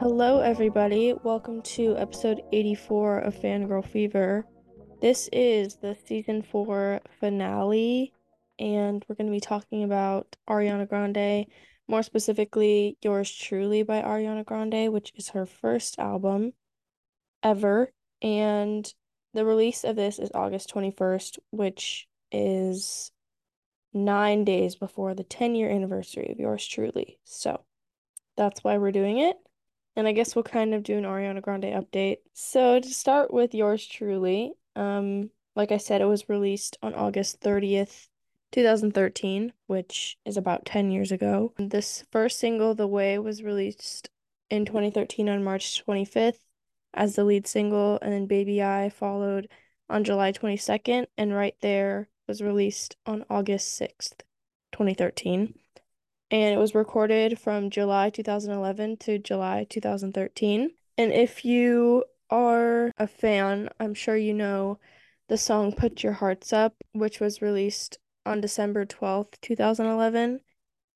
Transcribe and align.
Hello, 0.00 0.38
everybody. 0.40 1.12
Welcome 1.24 1.62
to 1.62 1.96
episode 1.96 2.42
84 2.52 3.18
of 3.18 3.34
Fangirl 3.34 3.84
Fever. 3.84 4.46
This 5.02 5.28
is 5.32 5.76
the 5.76 5.96
season 6.06 6.42
four 6.42 7.00
finale, 7.18 8.12
and 8.60 9.04
we're 9.08 9.16
going 9.16 9.26
to 9.26 9.32
be 9.32 9.40
talking 9.40 9.82
about 9.82 10.36
Ariana 10.48 10.88
Grande, 10.88 11.46
more 11.88 12.04
specifically, 12.04 12.96
Yours 13.02 13.32
Truly 13.32 13.82
by 13.82 14.02
Ariana 14.02 14.44
Grande, 14.44 14.92
which 14.92 15.12
is 15.16 15.30
her 15.30 15.46
first 15.46 15.98
album 15.98 16.52
ever. 17.42 17.92
And 18.22 18.92
the 19.34 19.44
release 19.44 19.82
of 19.82 19.96
this 19.96 20.20
is 20.20 20.30
August 20.32 20.72
21st, 20.72 21.38
which 21.50 22.07
is 22.32 23.10
nine 23.92 24.44
days 24.44 24.74
before 24.74 25.14
the 25.14 25.24
10 25.24 25.54
year 25.54 25.70
anniversary 25.70 26.30
of 26.30 26.38
Yours 26.38 26.66
Truly. 26.66 27.18
So 27.24 27.60
that's 28.36 28.62
why 28.62 28.78
we're 28.78 28.92
doing 28.92 29.18
it. 29.18 29.36
And 29.96 30.06
I 30.06 30.12
guess 30.12 30.36
we'll 30.36 30.44
kind 30.44 30.74
of 30.74 30.82
do 30.82 30.96
an 30.96 31.04
Ariana 31.04 31.42
Grande 31.42 31.64
update. 31.64 32.18
So 32.32 32.78
to 32.78 32.88
start 32.88 33.32
with 33.32 33.54
Yours 33.54 33.84
Truly, 33.86 34.52
um, 34.76 35.30
like 35.56 35.72
I 35.72 35.78
said, 35.78 36.00
it 36.00 36.06
was 36.06 36.28
released 36.28 36.78
on 36.82 36.94
August 36.94 37.40
30th, 37.40 38.06
2013, 38.52 39.52
which 39.66 40.16
is 40.24 40.36
about 40.36 40.64
10 40.64 40.92
years 40.92 41.10
ago. 41.10 41.52
This 41.58 42.04
first 42.12 42.38
single, 42.38 42.74
The 42.74 42.86
Way, 42.86 43.18
was 43.18 43.42
released 43.42 44.08
in 44.50 44.64
2013 44.64 45.28
on 45.28 45.42
March 45.42 45.82
25th 45.84 46.38
as 46.94 47.16
the 47.16 47.24
lead 47.24 47.46
single, 47.46 47.98
and 48.00 48.12
then 48.12 48.26
Baby 48.26 48.62
I 48.62 48.88
followed 48.88 49.48
on 49.90 50.04
July 50.04 50.32
22nd, 50.32 51.06
and 51.16 51.34
Right 51.34 51.56
There 51.60 52.08
was 52.28 52.42
released 52.42 52.96
on 53.06 53.24
August 53.30 53.80
6th, 53.80 54.20
2013. 54.72 55.54
And 56.30 56.54
it 56.54 56.58
was 56.58 56.74
recorded 56.74 57.38
from 57.38 57.70
July 57.70 58.10
2011 58.10 58.98
to 58.98 59.18
July 59.18 59.66
2013. 59.68 60.70
And 60.98 61.12
if 61.12 61.44
you 61.44 62.04
are 62.28 62.92
a 62.98 63.06
fan, 63.06 63.70
I'm 63.80 63.94
sure 63.94 64.16
you 64.16 64.34
know 64.34 64.78
the 65.28 65.38
song 65.38 65.72
Put 65.72 66.02
Your 66.02 66.12
Hearts 66.12 66.52
Up, 66.52 66.74
which 66.92 67.18
was 67.18 67.40
released 67.40 67.98
on 68.26 68.42
December 68.42 68.84
12th, 68.84 69.40
2011. 69.40 70.40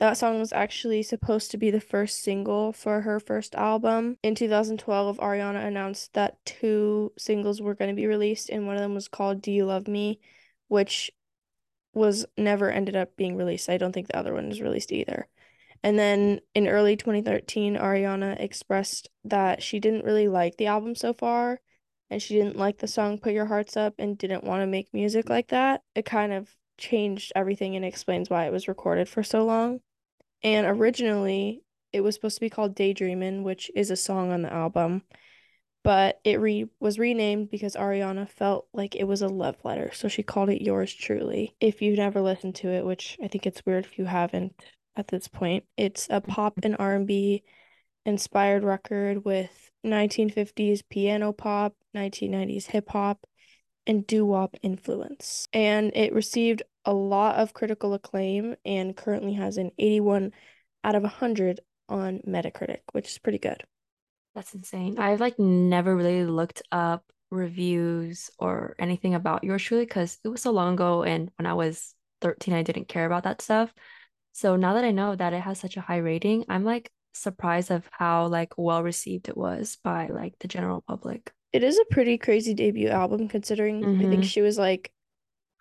That 0.00 0.18
song 0.18 0.40
was 0.40 0.52
actually 0.52 1.02
supposed 1.02 1.50
to 1.52 1.56
be 1.56 1.70
the 1.70 1.80
first 1.80 2.22
single 2.22 2.72
for 2.72 3.02
her 3.02 3.20
first 3.20 3.54
album. 3.54 4.16
In 4.22 4.34
2012, 4.34 5.18
Ariana 5.18 5.64
announced 5.64 6.12
that 6.14 6.44
two 6.44 7.12
singles 7.16 7.62
were 7.62 7.74
going 7.74 7.90
to 7.90 7.94
be 7.94 8.06
released, 8.06 8.50
and 8.50 8.66
one 8.66 8.76
of 8.76 8.82
them 8.82 8.94
was 8.94 9.08
called 9.08 9.40
Do 9.40 9.52
You 9.52 9.64
Love 9.64 9.86
Me, 9.86 10.18
which 10.68 11.10
was 11.94 12.26
never 12.36 12.70
ended 12.70 12.96
up 12.96 13.16
being 13.16 13.36
released. 13.36 13.68
I 13.68 13.78
don't 13.78 13.92
think 13.92 14.08
the 14.08 14.16
other 14.16 14.32
one 14.32 14.48
was 14.48 14.60
released 14.60 14.92
either. 14.92 15.28
And 15.82 15.98
then 15.98 16.40
in 16.54 16.68
early 16.68 16.96
2013, 16.96 17.76
Ariana 17.76 18.40
expressed 18.40 19.08
that 19.24 19.62
she 19.62 19.80
didn't 19.80 20.04
really 20.04 20.28
like 20.28 20.56
the 20.56 20.66
album 20.66 20.94
so 20.94 21.12
far 21.12 21.60
and 22.08 22.22
she 22.22 22.34
didn't 22.34 22.56
like 22.56 22.78
the 22.78 22.86
song 22.86 23.18
Put 23.18 23.32
Your 23.32 23.46
Hearts 23.46 23.76
Up 23.76 23.94
and 23.98 24.16
didn't 24.16 24.44
want 24.44 24.62
to 24.62 24.66
make 24.66 24.92
music 24.92 25.28
like 25.28 25.48
that. 25.48 25.82
It 25.94 26.04
kind 26.04 26.32
of 26.32 26.54
changed 26.78 27.32
everything 27.34 27.74
and 27.74 27.84
explains 27.84 28.30
why 28.30 28.46
it 28.46 28.52
was 28.52 28.68
recorded 28.68 29.08
for 29.08 29.22
so 29.22 29.44
long. 29.44 29.80
And 30.42 30.66
originally, 30.66 31.62
it 31.92 32.02
was 32.02 32.14
supposed 32.14 32.36
to 32.36 32.40
be 32.40 32.50
called 32.50 32.76
Daydreamin', 32.76 33.42
which 33.42 33.70
is 33.74 33.90
a 33.90 33.96
song 33.96 34.30
on 34.30 34.42
the 34.42 34.52
album 34.52 35.02
but 35.84 36.20
it 36.24 36.40
re- 36.40 36.68
was 36.80 36.98
renamed 36.98 37.50
because 37.50 37.74
Ariana 37.74 38.28
felt 38.28 38.68
like 38.72 38.94
it 38.94 39.04
was 39.04 39.22
a 39.22 39.28
love 39.28 39.56
letter, 39.64 39.90
so 39.92 40.08
she 40.08 40.22
called 40.22 40.50
it 40.50 40.62
Yours 40.62 40.94
Truly. 40.94 41.56
If 41.60 41.82
you've 41.82 41.98
never 41.98 42.20
listened 42.20 42.54
to 42.56 42.68
it, 42.68 42.84
which 42.84 43.18
I 43.22 43.28
think 43.28 43.46
it's 43.46 43.64
weird 43.66 43.84
if 43.84 43.98
you 43.98 44.04
haven't 44.04 44.54
at 44.96 45.08
this 45.08 45.28
point, 45.28 45.64
it's 45.76 46.06
a 46.10 46.20
pop 46.20 46.60
and 46.62 46.76
R&B 46.78 47.42
inspired 48.04 48.64
record 48.64 49.24
with 49.24 49.70
1950s 49.84 50.82
piano 50.88 51.32
pop, 51.32 51.74
1990s 51.96 52.66
hip 52.66 52.88
hop, 52.88 53.26
and 53.86 54.06
doo-wop 54.06 54.56
influence. 54.62 55.48
And 55.52 55.92
it 55.94 56.12
received 56.12 56.62
a 56.84 56.92
lot 56.92 57.36
of 57.36 57.54
critical 57.54 57.94
acclaim 57.94 58.56
and 58.64 58.96
currently 58.96 59.34
has 59.34 59.56
an 59.56 59.70
81 59.78 60.32
out 60.84 60.94
of 60.94 61.02
100 61.02 61.60
on 61.88 62.20
Metacritic, 62.26 62.80
which 62.92 63.08
is 63.08 63.18
pretty 63.18 63.38
good. 63.38 63.64
That's 64.34 64.54
insane. 64.54 64.98
I've 64.98 65.20
like 65.20 65.38
never 65.38 65.94
really 65.94 66.24
looked 66.24 66.62
up 66.72 67.04
reviews 67.30 68.30
or 68.38 68.74
anything 68.78 69.14
about 69.14 69.44
yours 69.44 69.62
truly 69.62 69.84
because 69.84 70.18
it 70.24 70.28
was 70.28 70.42
so 70.42 70.50
long 70.50 70.74
ago 70.74 71.02
and 71.02 71.30
when 71.38 71.46
I 71.46 71.54
was 71.54 71.94
13 72.20 72.54
I 72.54 72.62
didn't 72.62 72.88
care 72.88 73.06
about 73.06 73.24
that 73.24 73.42
stuff. 73.42 73.72
So 74.32 74.56
now 74.56 74.74
that 74.74 74.84
I 74.84 74.90
know 74.90 75.14
that 75.14 75.32
it 75.32 75.40
has 75.42 75.60
such 75.60 75.76
a 75.76 75.80
high 75.82 75.98
rating, 75.98 76.44
I'm 76.48 76.64
like 76.64 76.90
surprised 77.14 77.70
of 77.70 77.88
how 77.92 78.26
like 78.26 78.56
well 78.56 78.82
received 78.82 79.28
it 79.28 79.36
was 79.36 79.76
by 79.82 80.06
like 80.08 80.38
the 80.40 80.48
general 80.48 80.82
public. 80.82 81.32
It 81.52 81.62
is 81.62 81.78
a 81.78 81.84
pretty 81.86 82.16
crazy 82.18 82.54
debut 82.54 82.88
album 82.88 83.28
considering 83.28 83.90
I 84.00 84.06
think 84.06 84.24
Mhm. 84.24 84.28
she 84.28 84.40
was 84.40 84.58
like 84.58 84.92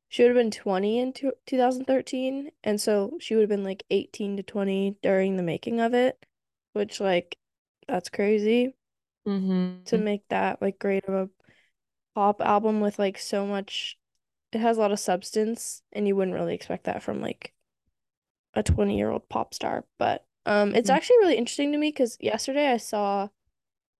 she 0.09 0.23
would 0.23 0.29
have 0.29 0.37
been 0.37 0.51
20 0.51 0.99
in 0.99 1.13
two 1.13 1.33
2013 1.45 2.51
and 2.63 2.79
so 2.81 3.17
she 3.19 3.35
would 3.35 3.41
have 3.43 3.49
been 3.49 3.63
like 3.63 3.83
18 3.89 4.37
to 4.37 4.43
20 4.43 4.97
during 5.01 5.37
the 5.37 5.43
making 5.43 5.79
of 5.81 5.93
it, 5.93 6.25
which 6.73 6.99
like 6.99 7.37
that's 7.91 8.09
crazy 8.09 8.75
to 9.85 9.97
Mhm. 9.97 10.03
make 10.03 10.27
that 10.29 10.61
like 10.61 10.79
great 10.79 11.05
of 11.05 11.13
a 11.13 11.29
pop 12.15 12.41
album 12.41 12.81
with 12.81 12.99
like 12.99 13.17
so 13.17 13.45
much 13.45 13.97
it 14.53 14.59
has 14.59 14.77
a 14.77 14.79
lot 14.81 14.91
of 14.91 14.99
substance 14.99 15.83
and 15.93 16.07
you 16.07 16.15
wouldn't 16.15 16.35
really 16.35 16.55
expect 16.55 16.85
that 16.85 17.03
from 17.03 17.21
like 17.21 17.53
a 18.55 18.63
20-year-old 18.63 19.29
pop 19.29 19.53
star. 19.53 19.85
But 19.99 20.25
um 20.45 20.75
it's 20.75 20.89
Mhm. 20.89 20.95
actually 20.95 21.17
really 21.19 21.37
interesting 21.37 21.71
to 21.73 21.77
me 21.77 21.89
because 21.89 22.17
yesterday 22.19 22.71
I 22.71 22.77
saw 22.77 23.29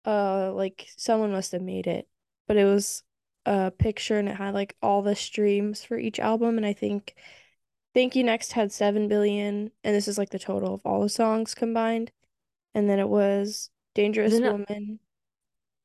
uh 0.06 0.54
like 0.54 0.88
someone 0.98 1.32
must 1.32 1.52
have 1.54 1.62
made 1.62 1.88
it, 1.88 2.08
but 2.48 2.58
it 2.58 2.66
was 2.66 3.04
a 3.46 3.72
picture 3.72 4.20
and 4.20 4.30
it 4.30 4.36
had 4.38 4.54
like 4.56 4.76
all 4.82 5.02
the 5.04 5.16
streams 5.16 5.84
for 5.84 5.98
each 6.00 6.20
album 6.20 6.58
and 6.58 6.66
I 6.66 6.74
think 6.74 7.16
Thank 7.94 8.16
You 8.16 8.24
Next 8.24 8.54
had 8.54 8.72
7 8.72 9.08
billion 9.08 9.72
and 9.84 9.96
this 9.96 10.08
is 10.08 10.18
like 10.18 10.30
the 10.32 10.40
total 10.40 10.76
of 10.76 10.82
all 10.86 11.02
the 11.02 11.10
songs 11.10 11.54
combined. 11.56 12.12
And 12.76 12.90
then 12.90 13.00
it 13.00 13.10
was 13.10 13.70
Dangerous 13.96 14.34
Isn't 14.34 14.46
it 14.46 14.52
Woman 14.52 15.00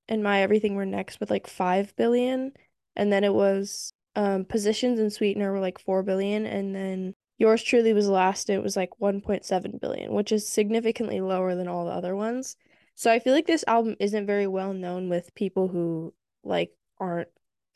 and 0.08 0.22
My 0.22 0.42
Everything 0.42 0.74
Were 0.74 0.86
Next 0.86 1.20
with 1.20 1.30
like 1.30 1.46
5 1.46 1.94
billion 1.96 2.52
and 2.94 3.12
then 3.12 3.24
it 3.24 3.34
was 3.34 3.92
um 4.14 4.44
Positions 4.44 4.98
and 5.00 5.12
Sweetener 5.12 5.52
were 5.52 5.60
like 5.60 5.78
4 5.78 6.02
billion 6.02 6.46
and 6.46 6.74
then 6.74 7.14
Yours 7.38 7.62
Truly 7.62 7.92
was 7.92 8.08
last 8.08 8.48
and 8.48 8.58
it 8.58 8.62
was 8.62 8.76
like 8.76 8.90
1.7 9.00 9.78
billion, 9.80 10.12
which 10.14 10.32
is 10.32 10.48
significantly 10.48 11.20
lower 11.20 11.54
than 11.54 11.68
all 11.68 11.84
the 11.84 11.90
other 11.92 12.16
ones. 12.16 12.56
So 12.94 13.10
I 13.12 13.18
feel 13.18 13.34
like 13.34 13.46
this 13.46 13.64
album 13.66 13.96
isn't 14.00 14.26
very 14.26 14.46
well 14.46 14.72
known 14.72 15.10
with 15.10 15.34
people 15.34 15.68
who 15.68 16.14
like 16.44 16.72
aren't 16.98 17.28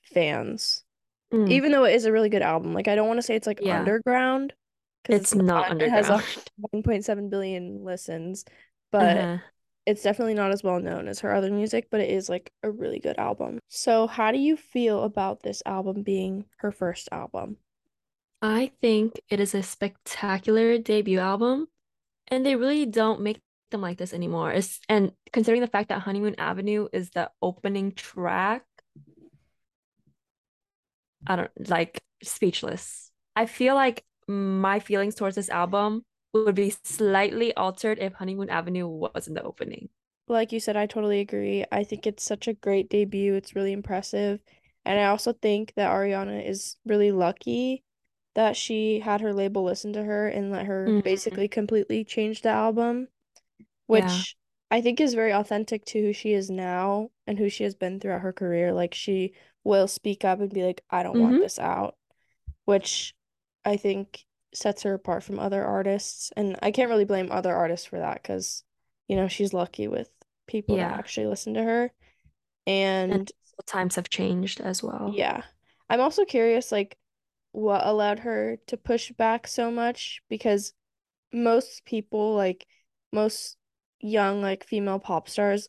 fans. 0.03 0.85
Mm, 1.33 1.51
Even 1.51 1.73
though 1.73 1.85
it 1.85 1.95
is 1.95 2.07
a 2.07 2.13
really 2.13 2.31
good 2.31 2.43
album. 2.43 2.73
Like 2.75 2.89
I 2.89 2.95
don't 2.95 3.07
want 3.09 3.19
to 3.19 3.23
say 3.23 3.37
it's 3.37 3.47
like 3.47 3.61
yeah. 3.63 3.81
underground 3.81 4.55
It's 5.09 5.33
it's 5.33 5.35
not 5.35 5.71
not. 5.71 5.83
It 5.83 5.91
has 5.91 6.09
1.7 6.75 7.31
billion 7.31 7.85
listens, 7.85 8.45
but 8.91 9.17
Uh-huh. 9.19 9.39
It's 9.87 10.03
definitely 10.03 10.35
not 10.35 10.53
as 10.53 10.63
well 10.63 10.81
known 10.81 11.09
as 11.09 11.21
her 11.21 11.35
other 11.35 11.51
music, 11.51 11.89
but 11.91 12.01
it 12.01 12.11
is 12.11 12.29
like 12.29 12.53
a 12.63 12.71
really 12.71 12.99
good 12.99 13.19
album. 13.19 13.59
So 13.69 14.07
how 14.07 14.33
do 14.33 14.39
you 14.39 14.57
feel 14.57 15.03
about 15.03 15.43
this 15.43 15.63
album 15.67 16.03
being 16.03 16.45
her 16.59 16.71
first 16.71 17.09
album? 17.11 17.57
I 18.43 18.73
think 18.81 19.21
it 19.29 19.41
is 19.41 19.55
a 19.55 19.63
spectacular 19.63 20.79
debut 20.79 21.19
album, 21.19 21.69
and 22.29 22.45
they 22.45 22.57
really 22.57 22.87
don't 22.87 23.21
make 23.21 23.41
them 23.71 23.81
like 23.81 23.99
this 23.99 24.15
anymore. 24.15 24.53
It's, 24.53 24.81
and 24.89 25.13
considering 25.33 25.61
the 25.61 25.67
fact 25.67 25.89
that 25.91 26.01
Honeymoon 26.01 26.37
Avenue 26.39 26.89
is 26.93 27.11
the 27.11 27.31
opening 27.43 27.93
track, 27.93 28.65
I 31.27 31.37
don't 31.37 31.69
like 31.69 32.01
speechless. 32.23 33.11
I 33.37 33.47
feel 33.47 33.75
like 33.75 34.05
my 34.27 34.81
feelings 34.81 35.15
towards 35.15 35.37
this 35.37 35.51
album 35.51 36.03
would 36.33 36.55
be 36.55 36.75
slightly 36.85 37.55
altered 37.57 37.99
if 37.99 38.15
Honeymoon 38.15 38.51
Avenue 38.51 38.87
was 38.89 39.29
in 39.29 39.35
the 39.35 39.43
opening. 39.43 39.89
Like 40.29 40.53
you 40.53 40.61
said, 40.61 40.77
I 40.77 40.87
totally 40.87 41.21
agree. 41.21 41.65
I 41.73 41.85
think 41.85 42.07
it's 42.07 42.23
such 42.25 42.47
a 42.49 42.55
great 42.55 42.89
debut. 42.89 43.35
It's 43.35 43.55
really 43.57 43.73
impressive. 43.73 44.41
And 44.85 44.99
I 44.99 45.07
also 45.07 45.33
think 45.33 45.75
that 45.75 45.91
Ariana 45.91 46.47
is 46.47 46.77
really 46.87 47.13
lucky 47.13 47.83
that 48.35 48.57
she 48.57 49.01
had 49.01 49.21
her 49.21 49.33
label 49.35 49.65
listen 49.65 49.93
to 49.95 50.05
her 50.05 50.29
and 50.29 50.51
let 50.51 50.67
her 50.67 50.95
Mhm. 50.95 51.01
basically 51.03 51.49
completely 51.49 52.05
change 52.05 52.43
the 52.43 52.49
album, 52.49 53.09
Yeah. 53.91 54.25
which 54.25 54.37
I 54.71 54.81
think 54.83 55.01
is 55.01 55.15
very 55.15 55.33
authentic 55.33 55.85
to 55.87 56.03
who 56.03 56.13
she 56.13 56.35
is 56.35 56.51
now 56.51 57.11
and 57.27 57.39
who 57.39 57.49
she 57.51 57.65
has 57.65 57.75
been 57.77 58.01
throughout 58.01 58.23
her 58.23 58.33
career. 58.35 58.73
Like 58.73 58.95
she 58.95 59.35
will 59.65 59.89
speak 59.89 60.25
up 60.25 60.41
and 60.41 60.53
be 60.53 60.65
like, 60.65 60.85
I 60.91 61.03
don't 61.05 61.19
want 61.21 61.39
hmm 61.39 61.41
this 61.41 61.59
out, 61.59 61.97
which 62.65 63.15
I 63.65 63.77
think 63.77 64.25
sets 64.55 64.83
her 64.83 64.95
apart 64.95 65.23
from 65.25 65.39
other 65.39 65.65
artists. 65.65 66.33
And 66.37 66.59
I 66.63 66.71
can't 66.73 66.91
really 66.91 67.05
blame 67.05 67.31
other 67.33 67.55
artists 67.55 67.87
for 67.87 67.99
that 67.99 68.23
because, 68.23 68.65
you 69.09 69.17
know, 69.17 69.29
she's 69.29 69.55
lucky 69.55 69.89
with 69.89 70.11
people 70.47 70.79
that 70.79 70.93
actually 70.93 71.27
listen 71.27 71.55
to 71.55 71.63
her. 71.63 71.93
And 73.09 73.21
And 73.21 73.31
times 73.67 73.97
have 73.97 74.09
changed 74.11 74.61
as 74.61 74.83
well. 74.83 75.17
yeah, 75.17 75.43
I'm 75.89 76.01
also 76.01 76.25
curious, 76.25 76.73
like, 76.73 76.97
what 77.53 77.87
allowed 77.87 78.21
her 78.21 78.59
to 78.69 78.77
push 78.77 79.13
back 79.13 79.47
so 79.49 79.71
much 79.71 80.23
because 80.29 80.73
most 81.33 81.85
people, 81.87 82.35
like 82.37 82.67
most 83.13 83.59
young, 84.01 84.43
like 84.43 84.65
female 84.65 84.99
pop 85.01 85.29
stars 85.29 85.69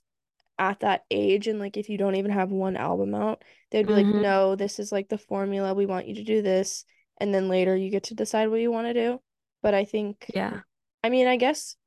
at 0.59 0.81
that 0.81 1.05
age, 1.11 1.47
and 1.47 1.59
like 1.59 1.77
if 1.77 1.89
you 1.89 1.97
don't 1.97 2.15
even 2.15 2.31
have 2.31 2.51
one 2.51 2.77
album 2.77 3.15
out, 3.15 3.43
they'd 3.71 3.87
be 3.87 3.93
like, 3.93 4.09
hmm 4.09 4.23
no, 4.23 4.55
this 4.55 4.79
is 4.79 4.91
like 4.91 5.09
the 5.09 5.17
formula. 5.19 5.73
We 5.75 5.85
want 5.87 6.07
you 6.07 6.15
to 6.15 6.23
do 6.25 6.41
this. 6.43 6.85
And 7.21 7.33
then 7.33 7.49
later 7.49 7.77
you 7.77 7.91
get 7.91 8.05
to 8.05 8.15
decide 8.15 8.49
what 8.49 8.61
you 8.61 8.71
want 8.71 8.87
to 8.89 8.95
do. 8.95 9.21
But 9.63 9.75
I 9.75 9.85
think, 9.85 10.31
Yeah. 10.33 10.61
I 11.03 11.09
mean, 11.09 11.27
I 11.27 11.37
guess 11.37 11.77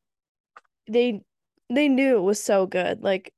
they 0.88 1.22
they 1.70 1.88
knew 1.88 2.16
it 2.18 2.22
was 2.22 2.42
so 2.42 2.66
good. 2.66 3.02
Like 3.02 3.32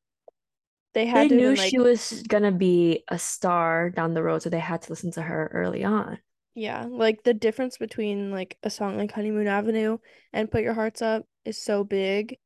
they 0.94 1.06
had 1.06 1.28
They 1.28 1.34
knew 1.37 1.54
been 1.54 1.56
she 1.56 1.78
was 1.78 2.22
gonna 2.28 2.52
be 2.52 3.04
a 3.08 3.19
star 3.19 3.90
down 3.90 4.14
the 4.14 4.22
road, 4.22 4.43
so 4.43 4.50
they 4.50 4.60
had 4.60 4.82
to 4.82 4.90
listen 4.90 5.10
to 5.12 5.22
her 5.22 5.50
early 5.52 5.84
on. 5.84 6.19
yeah, 6.54 6.87
like 6.88 7.22
the 7.22 7.34
difference 7.34 7.76
between 7.78 8.31
like 8.31 8.56
a 8.62 8.70
song 8.70 8.96
like 8.96 9.12
Honeymoon 9.12 9.46
Avenue 9.46 9.98
and 10.32 10.50
Put 10.50 10.62
Your 10.62 10.75
Hearts 10.75 11.02
Up 11.02 11.26
is 11.44 11.60
so 11.62 11.84
big. 11.84 12.38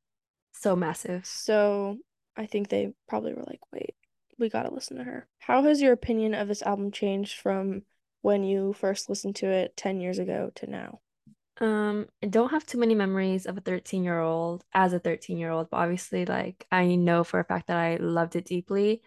So 0.53 0.77
massive. 0.77 1.27
So 1.27 1.99
I 2.37 2.47
think 2.47 2.69
they 2.69 2.93
probably 3.09 3.35
were 3.35 3.45
like, 3.47 3.61
wait, 3.73 3.95
we 4.39 4.49
gotta 4.49 4.73
listen 4.73 4.97
to 4.99 5.05
her. 5.05 5.29
How 5.39 5.63
has 5.63 5.81
your 5.81 5.93
opinion 5.93 6.35
of 6.35 6.49
this 6.49 6.63
album 6.63 6.91
changed 6.93 7.39
from 7.41 7.83
when 8.23 8.45
you 8.45 8.73
first 8.75 9.09
listened 9.09 9.37
to 9.37 9.47
it 9.47 9.77
10 9.77 10.01
years 10.01 10.19
ago 10.19 10.51
to 10.57 10.67
now? 10.67 11.01
Um, 11.61 12.07
I 12.23 12.27
don't 12.27 12.51
have 12.51 12.65
too 12.65 12.79
many 12.79 12.95
memories 12.95 13.45
of 13.47 13.59
a 13.59 13.61
13 13.61 14.03
year 14.03 14.19
old 14.19 14.65
as 14.73 14.93
a 14.93 14.99
13 14.99 15.37
year 15.37 15.51
old, 15.51 15.69
but 15.71 15.77
obviously, 15.77 16.25
like, 16.25 16.67
I 16.71 16.95
know 16.95 17.23
for 17.23 17.39
a 17.39 17.45
fact 17.45 17.67
that 17.69 17.77
I 17.77 17.97
loved 17.97 18.37
it 18.37 18.47
deeply. 18.47 19.03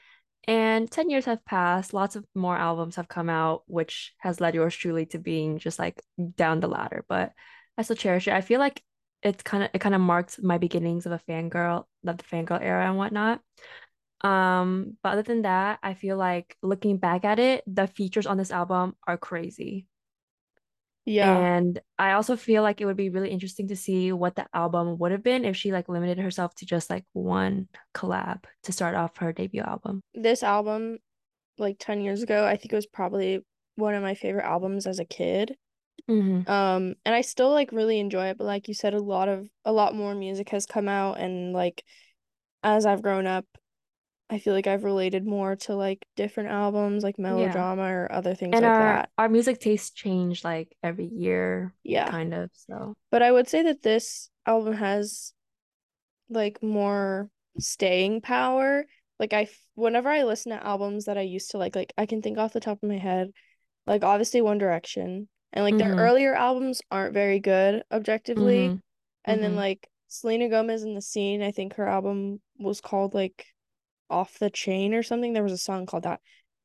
And 0.45 0.91
10 0.91 1.09
years 1.09 1.25
have 1.25 1.43
passed, 1.45 1.93
lots 1.93 2.15
of 2.15 2.25
more 2.35 2.57
albums 2.57 2.97
have 2.97 3.07
come 3.07 3.29
out, 3.29 3.63
which 3.67 4.13
has 4.19 4.41
led 4.41 4.55
yours 4.55 4.75
truly 4.75 5.05
to 5.07 5.17
being 5.19 5.57
just 5.57 5.79
like 5.79 6.03
down 6.35 6.59
the 6.59 6.67
ladder. 6.67 7.05
But 7.07 7.31
I 7.77 7.81
still 7.81 7.95
cherish 7.95 8.27
it. 8.27 8.33
I 8.33 8.41
feel 8.41 8.59
like 8.59 8.83
it's 9.23 9.41
kind 9.41 9.63
of 9.63 9.69
it 9.73 9.79
kind 9.79 9.95
of 9.95 10.01
marks 10.01 10.39
my 10.41 10.57
beginnings 10.57 11.05
of 11.05 11.13
a 11.13 11.21
fangirl, 11.29 11.85
of 12.05 12.17
the 12.17 12.23
fangirl 12.23 12.61
era 12.61 12.87
and 12.87 12.97
whatnot. 12.97 13.41
Um, 14.23 14.97
but 15.03 15.13
other 15.13 15.23
than 15.23 15.41
that, 15.43 15.79
I 15.83 15.93
feel 15.95 16.17
like 16.17 16.57
looking 16.61 16.97
back 16.97 17.25
at 17.25 17.39
it, 17.39 17.63
the 17.67 17.87
features 17.87 18.25
on 18.27 18.37
this 18.37 18.51
album 18.51 18.95
are 19.07 19.17
crazy. 19.17 19.87
Yeah, 21.05 21.45
And 21.45 21.79
I 21.97 22.11
also 22.13 22.35
feel 22.35 22.63
like 22.63 22.81
it 22.81 22.85
would 22.85 22.97
be 22.97 23.09
really 23.09 23.29
interesting 23.29 23.69
to 23.69 23.77
see 23.77 24.11
what 24.11 24.35
the 24.35 24.45
album 24.53 24.97
would 24.99 25.13
have 25.13 25.23
been 25.23 25.45
if 25.45 25.55
she 25.55 25.71
like 25.71 25.87
limited 25.87 26.17
herself 26.19 26.53
to 26.55 26.65
just 26.65 26.89
like 26.89 27.05
one 27.13 27.69
collab 27.95 28.43
to 28.63 28.73
start 28.73 28.95
off 28.95 29.17
her 29.17 29.31
debut 29.31 29.61
album. 29.61 30.01
this 30.13 30.43
album, 30.43 30.99
like 31.57 31.77
10 31.79 32.01
years 32.01 32.23
ago, 32.23 32.45
I 32.45 32.57
think 32.57 32.73
it 32.73 32.77
was 32.77 32.87
probably 32.87 33.41
one 33.75 33.95
of 33.95 34.03
my 34.03 34.15
favorite 34.15 34.45
albums 34.45 34.87
as 34.87 34.99
a 34.99 35.05
kid. 35.05 35.57
hmm 36.07 36.43
Um, 36.47 36.95
and 37.05 37.15
I 37.15 37.21
still 37.21 37.51
like 37.51 37.71
really 37.71 37.99
enjoy 37.99 38.27
it, 38.27 38.37
but 38.37 38.45
like 38.45 38.67
you 38.67 38.73
said, 38.73 38.93
a 38.93 38.99
lot 39.01 39.29
of 39.29 39.49
a 39.65 39.71
lot 39.73 39.95
more 39.95 40.15
music 40.15 40.49
has 40.49 40.65
come 40.65 40.89
out 40.89 41.19
and 41.19 41.53
like 41.53 41.83
as 42.63 42.85
I've 42.85 43.01
grown 43.03 43.27
up, 43.27 43.45
I 44.29 44.39
feel 44.39 44.53
like 44.53 44.67
I've 44.67 44.83
related 44.83 45.25
more 45.25 45.55
to 45.57 45.75
like 45.75 46.05
different 46.15 46.49
albums 46.49 47.03
like 47.03 47.17
Yeah. 47.27 47.65
melodrama 47.65 47.83
or 47.83 48.11
other 48.11 48.35
things 48.35 48.59
And 48.59 48.63
like 48.63 48.77
our 48.77 48.77
that. 48.77 49.09
our 49.17 49.29
music 49.29 49.59
tastes 49.59 49.89
change 49.91 50.43
like 50.43 50.75
every 50.83 51.05
year, 51.07 51.73
Yeah. 51.83 52.11
kind 52.11 52.33
of. 52.33 52.51
So 52.53 52.95
But 53.11 53.21
I 53.23 53.31
would 53.31 53.47
say 53.47 53.63
that 53.63 53.83
this 53.83 54.29
album 54.45 54.73
has 54.75 55.33
like 56.29 56.61
more 56.63 57.29
staying 57.59 58.21
power. 58.21 58.85
Like 59.19 59.33
I 59.33 59.49
whenever 59.75 60.09
I 60.09 60.23
listen 60.23 60.51
to 60.51 60.65
albums 60.65 61.05
that 61.05 61.17
I 61.17 61.21
used 61.21 61.51
to 61.51 61.57
like, 61.57 61.75
like 61.75 61.93
I 61.97 62.05
can 62.05 62.21
think 62.21 62.37
off 62.37 62.53
the 62.53 62.59
top 62.59 62.83
of 62.83 62.89
my 62.89 62.97
head, 62.97 63.31
like 63.87 64.03
obviously 64.03 64.41
One 64.41 64.59
Direction, 64.59 65.29
and 65.53 65.65
like 65.65 65.77
their 65.77 65.93
hmm 65.93 65.97
earlier 65.97 66.35
albums 66.35 66.81
aren't 66.91 67.13
very 67.15 67.39
good 67.39 67.83
objectively. 67.91 68.75
hmm 68.75 68.79
And 69.25 69.43
then 69.43 69.55
hmm 69.55 69.57
like 69.57 69.89
Selena 70.09 70.49
Gomez 70.49 70.83
in 70.83 70.95
the 70.95 71.01
Scene, 71.01 71.43
I 71.43 71.51
think 71.51 71.75
her 71.75 71.87
album 71.87 72.41
was 72.59 72.81
called 72.81 73.13
like 73.15 73.47
Off 74.09 74.39
the 74.39 74.49
Chain 74.49 74.93
or 74.93 75.03
something. 75.03 75.33
There 75.33 75.43
was 75.43 75.53
a 75.53 75.57
song 75.57 75.85
called 75.85 76.03
that. 76.03 76.21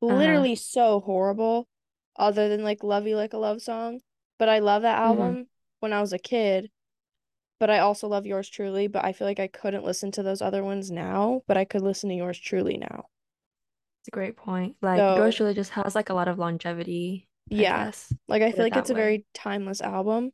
Uh-huh. 0.08 0.46
Literally 0.46 0.56
so 0.56 1.00
horrible, 1.00 1.68
other 2.16 2.48
than 2.48 2.62
like 2.64 2.82
Love 2.84 3.06
You 3.06 3.16
Like 3.16 3.32
a 3.34 3.38
Love 3.38 3.62
Song. 3.62 4.00
But 4.38 4.48
I 4.48 4.60
love 4.60 4.82
that 4.82 4.98
hmm 5.02 5.38
album 5.38 5.48
when 5.80 5.92
I 5.92 6.00
was 6.00 6.12
a 6.12 6.18
kid 6.18 6.70
but 7.60 7.70
I 7.70 7.78
also 7.78 8.08
love 8.08 8.26
yours 8.26 8.48
truly, 8.48 8.88
but 8.88 9.04
I 9.04 9.12
feel 9.12 9.26
like 9.26 9.38
I 9.38 9.46
couldn't 9.46 9.84
listen 9.84 10.10
to 10.12 10.24
those 10.24 10.42
other 10.42 10.64
ones 10.64 10.90
now, 10.90 11.42
but 11.46 11.56
I 11.56 11.64
could 11.64 11.82
listen 11.82 12.08
to 12.10 12.16
yours 12.16 12.38
truly 12.38 12.76
now. 12.76 13.06
It's 14.00 14.08
a 14.08 14.10
great 14.10 14.36
point. 14.36 14.76
Like 14.82 15.14
yours 15.14 15.36
truly 15.36 15.54
just 15.54 15.70
has 15.72 15.94
like 15.94 16.10
a 16.10 16.14
lot 16.14 16.26
of 16.28 16.36
longevity, 16.38 17.28
Yes. 17.50 18.14
yeah. 18.18 18.18
Like 18.28 18.42
I 18.42 18.52
feel 18.52 18.64
like 18.64 18.76
it's 18.76 18.90
a 18.90 18.94
very 18.94 19.24
timeless 19.34 19.80
album, 19.80 20.32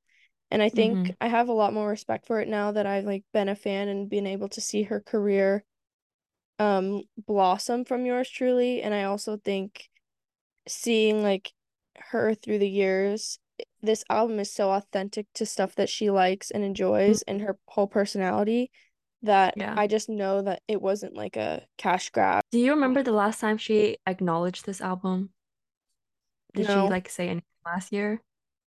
and 0.50 0.62
I 0.62 0.68
think 0.68 1.10
hmm 1.12 1.14
I 1.20 1.28
have 1.28 1.48
a 1.48 1.52
lot 1.52 1.72
more 1.72 1.88
respect 1.88 2.26
for 2.26 2.40
it 2.40 2.48
now 2.48 2.72
that 2.72 2.86
I've 2.86 3.04
like 3.04 3.24
been 3.32 3.48
a 3.48 3.54
fan 3.56 3.88
and 3.88 4.08
been 4.10 4.26
able 4.26 4.48
to 4.50 4.60
see 4.60 4.84
her 4.84 5.00
career 5.00 5.64
um 6.58 7.02
blossom 7.16 7.84
from 7.84 8.06
yours 8.06 8.28
truly, 8.28 8.82
and 8.82 8.94
I 8.94 9.04
also 9.04 9.36
think 9.36 9.88
seeing 10.68 11.22
like 11.22 11.52
her 11.96 12.34
through 12.34 12.58
the 12.58 12.68
years, 12.68 13.38
this 13.82 14.04
album 14.08 14.40
is 14.40 14.52
so 14.52 14.70
authentic 14.70 15.26
to 15.34 15.46
stuff 15.46 15.74
that 15.76 15.88
she 15.88 16.10
likes 16.10 16.50
and 16.50 16.64
enjoys 16.64 17.22
and 17.22 17.40
her 17.40 17.58
whole 17.66 17.86
personality 17.86 18.70
that 19.22 19.54
Yeah. 19.56 19.74
I 19.76 19.86
just 19.86 20.08
know 20.08 20.42
that 20.42 20.62
it 20.68 20.80
wasn't 20.80 21.14
like 21.14 21.36
a 21.36 21.66
cash 21.78 22.10
grab. 22.10 22.42
Do 22.50 22.58
you 22.58 22.72
remember 22.72 23.02
the 23.02 23.12
last 23.12 23.40
time 23.40 23.58
she 23.58 23.98
acknowledged 24.06 24.66
this 24.66 24.80
album? 24.80 25.30
Did 26.54 26.66
she 26.66 26.72
like 26.72 27.08
say 27.08 27.28
anything 27.28 27.42
last 27.64 27.92
year? 27.92 28.22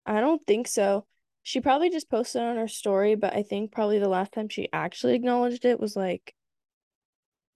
I 0.07 0.21
don't 0.21 0.45
think 0.47 0.69
so. 0.69 1.07
She 1.43 1.61
probably 1.61 1.91
just 1.91 2.09
posted 2.09 2.43
on 2.43 2.57
her 2.57 2.69
story, 2.69 3.17
but 3.17 3.35
I 3.35 3.43
think 3.43 3.73
probably 3.73 3.99
the 3.99 4.09
last 4.09 4.33
time 4.33 4.49
she 4.49 4.69
actually 4.73 5.15
acknowledged 5.15 5.65
it 5.65 5.81
was 5.81 5.97
like 5.97 6.35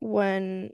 when, 0.00 0.70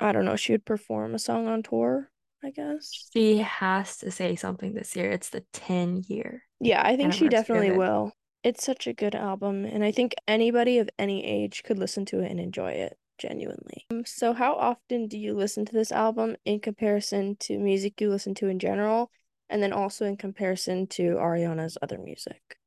I 0.00 0.12
don't 0.12 0.24
know, 0.24 0.36
she 0.36 0.52
would 0.52 0.64
perform 0.64 1.14
a 1.14 1.18
song 1.18 1.48
on 1.48 1.62
tour, 1.62 2.10
I 2.42 2.50
guess. 2.50 3.08
She 3.12 3.38
has 3.38 3.96
to 3.98 4.10
say 4.10 4.36
something 4.36 4.74
this 4.74 4.94
year. 4.96 5.10
It's 5.10 5.30
the 5.30 5.44
10 5.52 6.02
year 6.08 6.44
Yeah, 6.60 6.82
I 6.84 6.96
think 6.96 7.12
she 7.12 7.28
definitely 7.28 7.70
it. 7.70 7.78
will. 7.78 8.12
It's 8.42 8.64
such 8.64 8.86
a 8.86 8.92
good 8.92 9.14
album, 9.14 9.64
and 9.64 9.82
I 9.82 9.90
think 9.90 10.14
anybody 10.28 10.78
of 10.78 10.90
any 10.98 11.24
age 11.24 11.62
could 11.62 11.78
listen 11.78 12.04
to 12.06 12.20
it 12.20 12.30
and 12.30 12.38
enjoy 12.38 12.72
it 12.72 12.98
genuinely. 13.16 13.86
Um, 13.90 14.04
so 14.04 14.34
how 14.34 14.54
often 14.54 15.08
do 15.08 15.18
you 15.18 15.34
listen 15.34 15.64
to 15.64 15.72
this 15.72 15.90
album 15.90 16.36
in 16.44 16.60
comparison 16.60 17.36
to 17.40 17.58
music 17.58 18.00
you 18.00 18.10
listen 18.10 18.34
to 18.34 18.48
in 18.48 18.58
general, 18.58 19.10
and 19.48 19.62
then 19.62 19.72
also 19.72 20.04
in 20.04 20.16
comparison 20.16 20.86
to 20.88 21.14
Ariana's 21.14 21.78
other 21.80 21.98
music? 21.98 22.58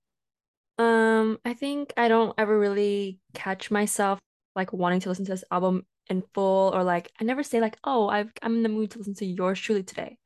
Um, 0.79 1.39
I 1.45 1.53
think 1.53 1.93
I 1.97 2.07
don't 2.07 2.33
ever 2.37 2.57
really 2.57 3.19
catch 3.33 3.71
myself 3.71 4.19
like 4.57 4.73
wanting 4.73 4.99
to 5.01 5.09
listen 5.09 5.25
to 5.25 5.31
this 5.31 5.45
album 5.51 5.85
in 6.09 6.23
full 6.33 6.75
or 6.75 6.83
like 6.83 7.11
I 7.21 7.23
never 7.25 7.43
say 7.43 7.61
like, 7.61 7.77
oh, 7.85 8.09
I've 8.09 8.31
I'm 8.41 8.57
in 8.57 8.63
the 8.63 8.69
mood 8.69 8.91
to 8.91 8.99
listen 8.99 9.15
to 9.15 9.25
yours 9.25 9.59
truly 9.59 9.83
today. 9.83 10.17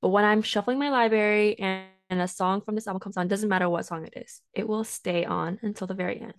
But 0.00 0.10
when 0.10 0.24
I'm 0.24 0.42
shuffling 0.42 0.78
my 0.78 0.90
library 0.90 1.58
and, 1.58 1.86
and 2.10 2.20
a 2.22 2.28
song 2.28 2.62
from 2.62 2.74
this 2.76 2.86
album 2.86 3.00
comes 3.00 3.16
on, 3.18 3.28
doesn't 3.28 3.48
matter 3.48 3.68
what 3.68 3.86
song 3.86 4.06
it 4.06 4.14
is, 4.16 4.40
it 4.54 4.68
will 4.68 4.84
stay 4.84 5.24
on 5.26 5.58
until 5.62 5.86
the 5.86 5.94
very 5.94 6.20
end. 6.20 6.34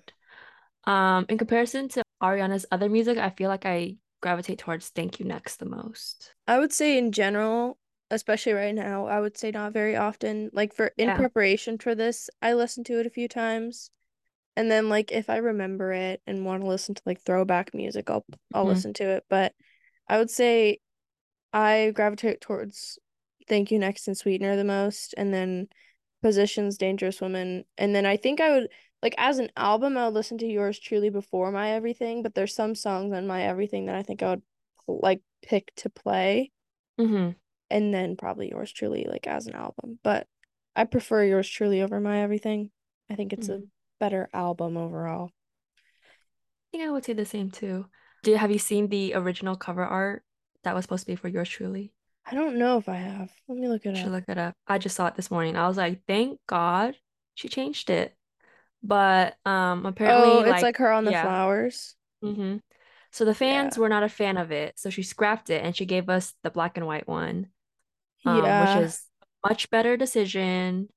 Um, 0.85 1.25
in 1.29 1.37
comparison 1.37 1.87
to 1.89 2.03
Ariana's 2.21 2.65
other 2.71 2.89
music, 2.89 3.17
I 3.17 3.29
feel 3.29 3.49
like 3.49 3.65
I 3.65 3.95
gravitate 4.21 4.59
towards 4.59 4.89
Thank 4.89 5.19
You 5.19 5.25
Next 5.25 5.57
the 5.57 5.65
most. 5.65 6.33
I 6.47 6.59
would 6.59 6.73
say 6.73 6.97
in 6.97 7.11
general, 7.11 7.77
especially 8.11 8.53
right 8.53 8.75
now, 8.75 9.07
I 9.07 9.19
would 9.19 9.37
say 9.37 9.51
not 9.51 9.73
very 9.73 9.95
often. 9.95 10.49
Like 10.53 10.73
for 10.73 10.91
in 10.97 11.09
Yeah. 11.09 11.17
preparation 11.17 11.77
for 11.77 11.95
this, 11.95 12.29
I 12.41 12.53
listened 12.53 12.85
to 12.87 12.99
it 12.99 13.05
a 13.05 13.09
few 13.09 13.27
times. 13.27 13.91
And 14.55 14.69
then 14.69 14.89
like 14.89 15.11
if 15.11 15.29
I 15.29 15.37
remember 15.37 15.91
it 15.93 16.21
and 16.27 16.45
want 16.45 16.61
to 16.61 16.67
listen 16.67 16.95
to 16.95 17.01
like 17.05 17.21
throwback 17.21 17.73
music, 17.73 18.09
I'll 18.09 18.25
I'll 18.53 18.65
hmm 18.65 18.67
listen 18.67 18.93
to 18.95 19.03
it. 19.03 19.25
But 19.29 19.53
I 20.07 20.17
would 20.17 20.29
say 20.31 20.79
I 21.53 21.91
gravitate 21.95 22.41
towards 22.41 22.99
Thank 23.47 23.71
You 23.71 23.79
Next 23.79 24.07
and 24.07 24.17
Sweetener 24.17 24.55
the 24.55 24.63
most, 24.63 25.13
and 25.17 25.33
then 25.33 25.67
Positions, 26.21 26.77
Dangerous 26.77 27.21
Woman. 27.21 27.65
And 27.77 27.95
then 27.95 28.05
I 28.05 28.17
think 28.17 28.41
I 28.41 28.51
would 28.51 28.69
like 29.01 29.15
as 29.17 29.39
an 29.39 29.51
album, 29.57 29.97
I 29.97 30.05
would 30.05 30.13
listen 30.13 30.37
to 30.39 30.47
Yours 30.47 30.79
Truly 30.79 31.09
before 31.09 31.51
My 31.51 31.71
Everything, 31.71 32.23
but 32.23 32.35
there's 32.35 32.55
some 32.55 32.75
songs 32.75 33.13
on 33.13 33.27
My 33.27 33.43
Everything 33.43 33.87
that 33.87 33.95
I 33.95 34.03
think 34.03 34.23
I 34.23 34.31
would 34.31 34.43
like 34.87 35.21
pick 35.43 35.73
to 35.77 35.89
play, 35.89 36.51
hmm 36.97 37.35
and 37.69 37.93
then 37.93 38.15
probably 38.15 38.49
Yours 38.49 38.71
Truly 38.71 39.05
like 39.09 39.27
as 39.27 39.47
an 39.47 39.55
album. 39.55 39.99
But 40.03 40.27
I 40.75 40.85
prefer 40.85 41.23
Yours 41.23 41.49
Truly 41.49 41.81
over 41.81 41.99
My 41.99 42.21
Everything. 42.21 42.71
I 43.09 43.15
think 43.15 43.33
it's 43.33 43.49
a 43.49 43.59
hmm 43.59 43.65
better 44.03 44.29
album 44.33 44.75
overall. 44.77 45.31
I 46.73 46.77
think 46.77 46.83
I 46.83 46.91
would 46.91 47.05
say 47.05 47.13
the 47.13 47.25
same 47.25 47.51
too. 47.51 47.85
Do 48.23 48.31
you 48.31 48.37
have 48.37 48.51
you 48.51 48.59
seen 48.59 48.87
the 48.89 49.13
original 49.13 49.55
cover 49.55 49.83
art 49.85 50.23
that 50.63 50.75
was 50.75 50.83
supposed 50.83 51.03
to 51.05 51.11
be 51.11 51.15
for 51.15 51.27
yours 51.27 51.49
truly? 51.49 51.93
I 52.25 52.35
don't 52.35 52.57
know 52.57 52.77
if 52.77 52.89
I 52.89 52.95
have. 52.95 53.31
Let 53.47 53.57
me 53.57 53.67
look 53.67 53.85
it 53.85 53.95
should 53.97 54.07
up. 54.07 54.11
look 54.11 54.23
it 54.27 54.37
up. 54.37 54.55
I 54.67 54.77
just 54.77 54.95
saw 54.95 55.07
it 55.07 55.15
this 55.15 55.31
morning. 55.31 55.55
I 55.55 55.67
was 55.67 55.77
like, 55.77 56.01
thank 56.07 56.39
God 56.47 56.95
she 57.35 57.49
changed 57.49 57.89
it. 57.89 58.15
But 58.83 59.37
um 59.45 59.85
apparently 59.85 60.39
Oh, 60.39 60.41
it's 60.41 60.49
like 60.49 60.63
like 60.63 60.77
her 60.77 60.91
on 60.91 61.05
the 61.05 61.11
yeah. 61.11 61.23
flowers. 61.23 61.95
hmm 62.21 62.57
So 63.11 63.25
the 63.25 63.35
fans 63.35 63.75
Yeah. 63.75 63.81
were 63.81 63.89
not 63.89 64.03
a 64.03 64.09
fan 64.09 64.37
of 64.37 64.51
it. 64.51 64.79
So 64.79 64.89
she 64.89 65.03
scrapped 65.03 65.49
it 65.49 65.63
and 65.63 65.75
she 65.75 65.85
gave 65.85 66.09
us 66.09 66.33
the 66.43 66.51
black 66.51 66.77
and 66.77 66.87
white 66.87 67.07
one, 67.07 67.47
um, 68.25 68.57
which 68.57 68.75
Yeah. 68.75 68.81
is 68.81 69.03
much 69.47 69.69
better 69.69 69.97
decision. 69.97 70.89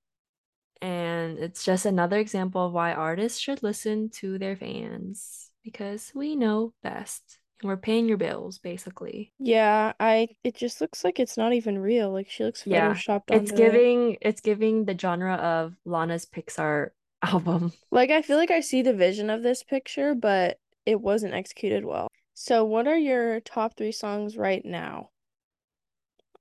And 0.83 1.39
it's 1.39 1.65
just 1.65 1.87
another 1.87 2.19
example 2.19 2.67
of 2.67 2.73
why 2.73 2.93
artists 2.93 3.39
should 3.39 3.63
listen 3.63 4.11
to 4.11 4.39
their 4.39 4.57
fans 4.57 5.51
because 5.65 6.13
we 6.15 6.37
know 6.37 6.75
best. 6.83 7.39
And 7.61 7.69
we're 7.69 7.77
paying 7.79 8.09
your 8.09 8.19
bills, 8.19 8.59
basically. 8.59 9.33
Yeah, 9.39 9.95
I 9.99 10.37
it 10.45 10.55
just 10.57 10.81
looks 10.83 11.03
like 11.05 11.19
it's 11.19 11.37
not 11.39 11.53
even 11.55 11.79
real. 11.79 12.11
Like 12.13 12.29
she 12.31 12.45
looks 12.45 12.63
Yeah. 12.65 13.03
photoshopped 13.03 13.31
It's 13.31 13.51
onto 13.51 13.57
it. 13.63 13.87
giving 13.87 14.19
it's 14.21 14.41
giving 14.41 14.85
the 14.85 14.97
genre 14.99 15.35
of 15.35 15.77
Lana's 15.85 16.27
Pixar 16.27 16.91
album. 17.23 17.73
Like 17.91 18.11
I 18.11 18.23
feel 18.23 18.37
like 18.37 18.53
I 18.53 18.61
see 18.61 18.83
the 18.83 18.95
vision 18.95 19.29
of 19.29 19.43
this 19.43 19.65
picture, 19.65 20.15
but 20.15 20.61
it 20.85 21.01
wasn't 21.01 21.35
executed 21.35 21.85
well. 21.85 22.07
So 22.33 22.65
what 22.65 22.87
are 22.87 22.97
your 22.99 23.41
top 23.41 23.77
three 23.77 23.91
songs 23.93 24.37
right 24.37 24.65
now 24.65 25.11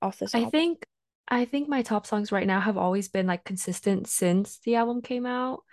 off 0.01 0.19
this 0.19 0.35
I 0.35 0.45
think 0.45 0.85
I 1.27 1.45
think 1.45 1.67
my 1.67 1.81
top 1.81 2.05
songs 2.05 2.31
right 2.31 2.45
now 2.45 2.59
have 2.59 2.77
always 2.77 3.09
been 3.09 3.27
like 3.27 3.43
consistent 3.43 4.07
since 4.07 4.59
the 4.59 4.75
album 4.75 5.01
came 5.01 5.25
out. 5.25 5.63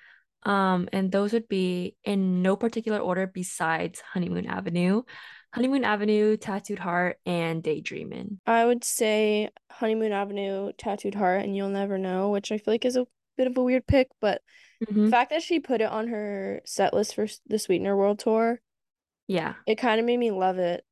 Um, 0.45 0.89
and 0.93 1.13
those 1.13 1.33
would 1.33 1.49
be 1.49 1.97
in 2.05 2.43
no 2.43 2.57
particular 2.57 2.99
order 2.99 3.27
besides 3.27 4.01
Honeymoon 4.01 4.47
Avenue. 4.47 5.03
Honeymoon 5.53 5.85
Avenue, 5.85 6.37
Tattooed 6.37 6.79
Heart, 6.81 7.19
and 7.27 7.63
Daydreamin'. 7.63 8.39
I 8.47 8.65
would 8.65 8.83
say 8.83 9.51
Honeymoon 9.71 10.13
Avenue, 10.13 10.73
Tattooed 10.79 11.15
Heart, 11.15 11.43
and 11.43 11.55
You'll 11.55 11.69
Never 11.69 11.99
Know, 11.99 12.31
which 12.31 12.51
I 12.51 12.59
feel 12.59 12.75
like 12.75 12.85
is 12.85 12.97
a 12.97 13.07
bit 13.37 13.47
of 13.47 13.57
a 13.57 13.63
weird 13.63 13.87
pick, 13.87 14.09
but 14.21 14.43
the 14.81 14.93
Mhm. 14.95 15.11
fact 15.11 15.31
that 15.31 15.43
she 15.43 15.61
put 15.61 15.81
it 15.81 15.91
on 15.91 16.09
her 16.09 16.61
set 16.65 16.93
list 16.95 17.15
for 17.15 17.27
the 17.47 17.59
Sweetener 17.59 17.97
World 17.97 18.19
Tour, 18.19 18.61
Yeah, 19.29 19.55
it 19.67 19.77
kind 19.77 20.01
of 20.01 20.07
made 20.07 20.17
me 20.19 20.31
love 20.31 20.59
it 20.59 20.85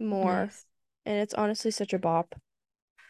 more. 0.00 0.44
nice. 0.44 0.64
And 1.04 1.18
it's 1.20 1.34
honestly 1.34 1.70
such 1.70 1.92
a 1.92 1.98
bop. 1.98 2.34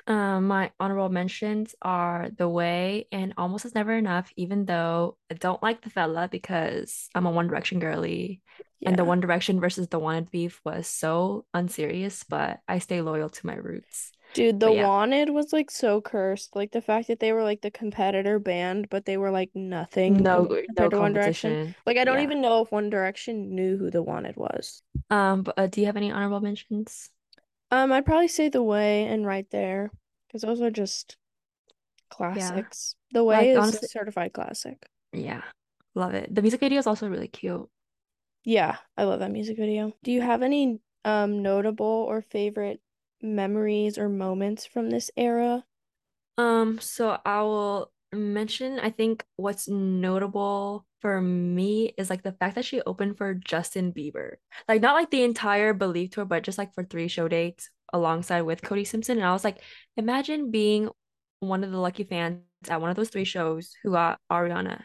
Um, 0.09 0.47
my 0.47 0.73
honorable 0.81 1.11
mentions 1.11 1.75
are 1.83 2.31
The 2.37 2.49
Way 2.49 3.07
and 3.13 3.35
Almost 3.37 3.67
Is 3.67 3.75
Never 3.75 3.93
Enough, 3.95 4.33
even 4.37 4.65
though 4.65 5.19
I 5.31 5.35
don't 5.35 5.63
like 5.63 5.83
the 5.83 5.91
fella 5.91 6.29
because 6.31 7.11
I'm 7.15 7.27
a 7.27 7.31
One 7.31 7.47
Direction 7.47 7.79
girly. 7.79 8.41
And 8.87 8.99
the 8.99 9.05
One 9.05 9.21
Direction 9.21 9.61
versus 9.61 9.89
the 9.89 9.99
Wanted 9.99 10.31
beef 10.31 10.61
was 10.65 10.87
so 10.87 11.45
unserious, 11.53 12.25
but 12.25 12.61
I 12.67 12.79
stay 12.79 13.03
loyal 13.03 13.29
to 13.29 13.47
my 13.47 13.55
roots. 13.57 14.13
Dude, 14.33 14.61
The 14.61 14.73
yeah, 14.73 14.73
Wanted 14.73 15.29
was 15.31 15.53
like 15.53 15.71
so 15.71 16.01
cursed. 16.01 16.57
Like 16.57 16.73
the 16.73 16.81
fact 16.81 17.09
that 17.09 17.21
they 17.21 17.31
were 17.33 17.43
like 17.43 17.61
the 17.61 17.71
competitor 17.71 18.39
band, 18.39 18.89
but 18.89 19.05
they 19.05 19.19
were 19.19 19.31
like 19.31 19.51
nothing 19.55 20.25
no 20.25 20.49
no 20.69 20.89
to 20.89 20.99
One 20.99 21.13
Direction. 21.13 21.59
Like 21.87 21.97
I 21.99 22.05
don't 22.05 22.21
Yeah. 22.21 22.21
even 22.21 22.41
know 22.41 22.63
if 22.63 22.73
One 22.73 22.89
Direction 22.91 23.55
knew 23.55 23.77
who 23.77 23.91
The 23.91 24.03
Wanted 24.03 24.37
was. 24.37 24.83
Um, 25.11 25.43
but 25.43 25.59
uh, 25.59 25.67
do 25.67 25.81
you 25.81 25.87
have 25.87 25.97
any 25.97 26.11
honorable 26.13 26.41
mentions? 26.41 27.11
Um, 27.71 27.93
I'd 27.93 28.05
probably 28.07 28.29
say 28.29 28.49
The 28.49 28.63
Way 28.63 29.07
and 29.07 29.27
Right 29.27 29.49
There, 29.51 29.91
because 30.29 30.43
those 30.43 30.61
are 30.63 30.71
just 30.71 31.17
Yeah. 32.35 32.63
classics. 32.63 32.97
The 33.13 33.25
Way 33.25 33.51
Like 33.51 33.53
is 33.53 33.75
a 33.75 33.83
honestly, 33.83 33.89
certified 33.89 34.33
classic. 34.35 34.89
yeah. 35.13 35.43
Love 35.95 36.15
it. 36.15 36.33
The 36.35 36.43
music 36.43 36.61
video 36.61 36.79
is 36.79 36.87
also 36.87 37.09
really 37.09 37.29
cute. 37.29 37.69
Yeah, 38.43 38.79
I 38.97 39.05
love 39.05 39.21
that 39.21 39.31
music 39.31 39.57
video. 39.57 39.93
Do 40.03 40.11
you 40.11 40.23
have 40.23 40.43
any 40.43 40.81
um 41.05 41.41
notable 41.41 41.87
or 41.87 42.21
favorite 42.21 42.83
memories 43.23 43.97
or 43.97 44.09
moments 44.09 44.67
from 44.67 44.91
this 44.91 45.09
era? 45.17 45.65
Um, 46.37 46.79
so 46.81 47.19
I 47.25 47.43
will 47.43 47.93
mention, 48.13 48.79
I 48.79 48.91
think 48.91 49.25
what's 49.37 49.69
notable 49.69 50.87
for 51.01 51.21
me 51.21 51.95
is 51.99 52.11
like 52.11 52.23
the 52.23 52.33
fact 52.33 52.55
that 52.57 52.65
she 52.65 52.81
opened 52.83 53.19
for 53.19 53.35
Justin 53.35 53.93
Bieber. 53.93 54.37
Like 54.69 54.81
not 54.83 54.95
like 54.95 55.11
the 55.11 55.23
entire 55.25 55.73
Believe 55.75 56.11
tour, 56.11 56.25
but 56.25 56.43
just 56.45 56.59
like 56.59 56.75
for 56.75 56.85
three 56.85 57.09
show 57.09 57.29
dates 57.29 57.71
alongside 57.93 58.43
with 58.43 58.63
Cody 58.63 58.85
Simpson. 58.85 59.19
And 59.19 59.27
I 59.27 59.33
was 59.33 59.45
like, 59.45 59.63
imagine 59.97 60.51
being 60.51 60.91
one 61.41 61.65
of 61.65 61.71
the 61.71 61.79
lucky 61.79 62.05
fans 62.05 62.43
at 62.69 62.81
one 62.81 62.91
of 62.91 62.97
those 62.97 63.11
three 63.11 63.25
shows 63.25 63.75
who 63.83 63.93
got 63.93 64.19
Ariana 64.31 64.83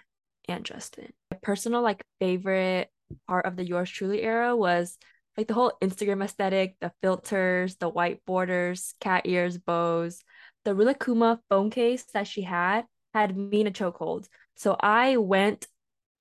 and 0.47 0.63
Justin. 0.63 1.11
My 1.31 1.37
personal 1.41 1.81
like 1.81 2.03
favorite 2.19 2.89
part 3.27 3.45
of 3.45 3.55
the 3.55 3.65
Yours 3.65 3.89
Truly 3.89 4.21
era 4.21 4.55
was 4.55 4.97
like 5.37 5.47
the 5.47 5.53
whole 5.53 5.73
Instagram 5.81 6.23
aesthetic, 6.23 6.75
the 6.79 6.91
filters, 7.01 7.75
the 7.77 7.89
white 7.89 8.21
borders, 8.25 8.93
cat 8.99 9.23
ears, 9.25 9.57
bows 9.57 10.23
the 10.63 10.71
Rilakkuma 10.71 11.39
phone 11.49 11.69
case 11.69 12.05
that 12.13 12.27
she 12.27 12.41
had 12.41 12.85
had 13.13 13.35
me 13.35 13.61
in 13.61 13.67
a 13.67 13.71
chokehold. 13.71 14.27
So 14.55 14.75
I 14.79 15.17
went 15.17 15.67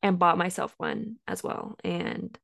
and 0.03 0.19
bought 0.19 0.39
myself 0.39 0.75
one 0.79 1.17
as 1.29 1.43
well. 1.43 1.77
And 1.85 2.37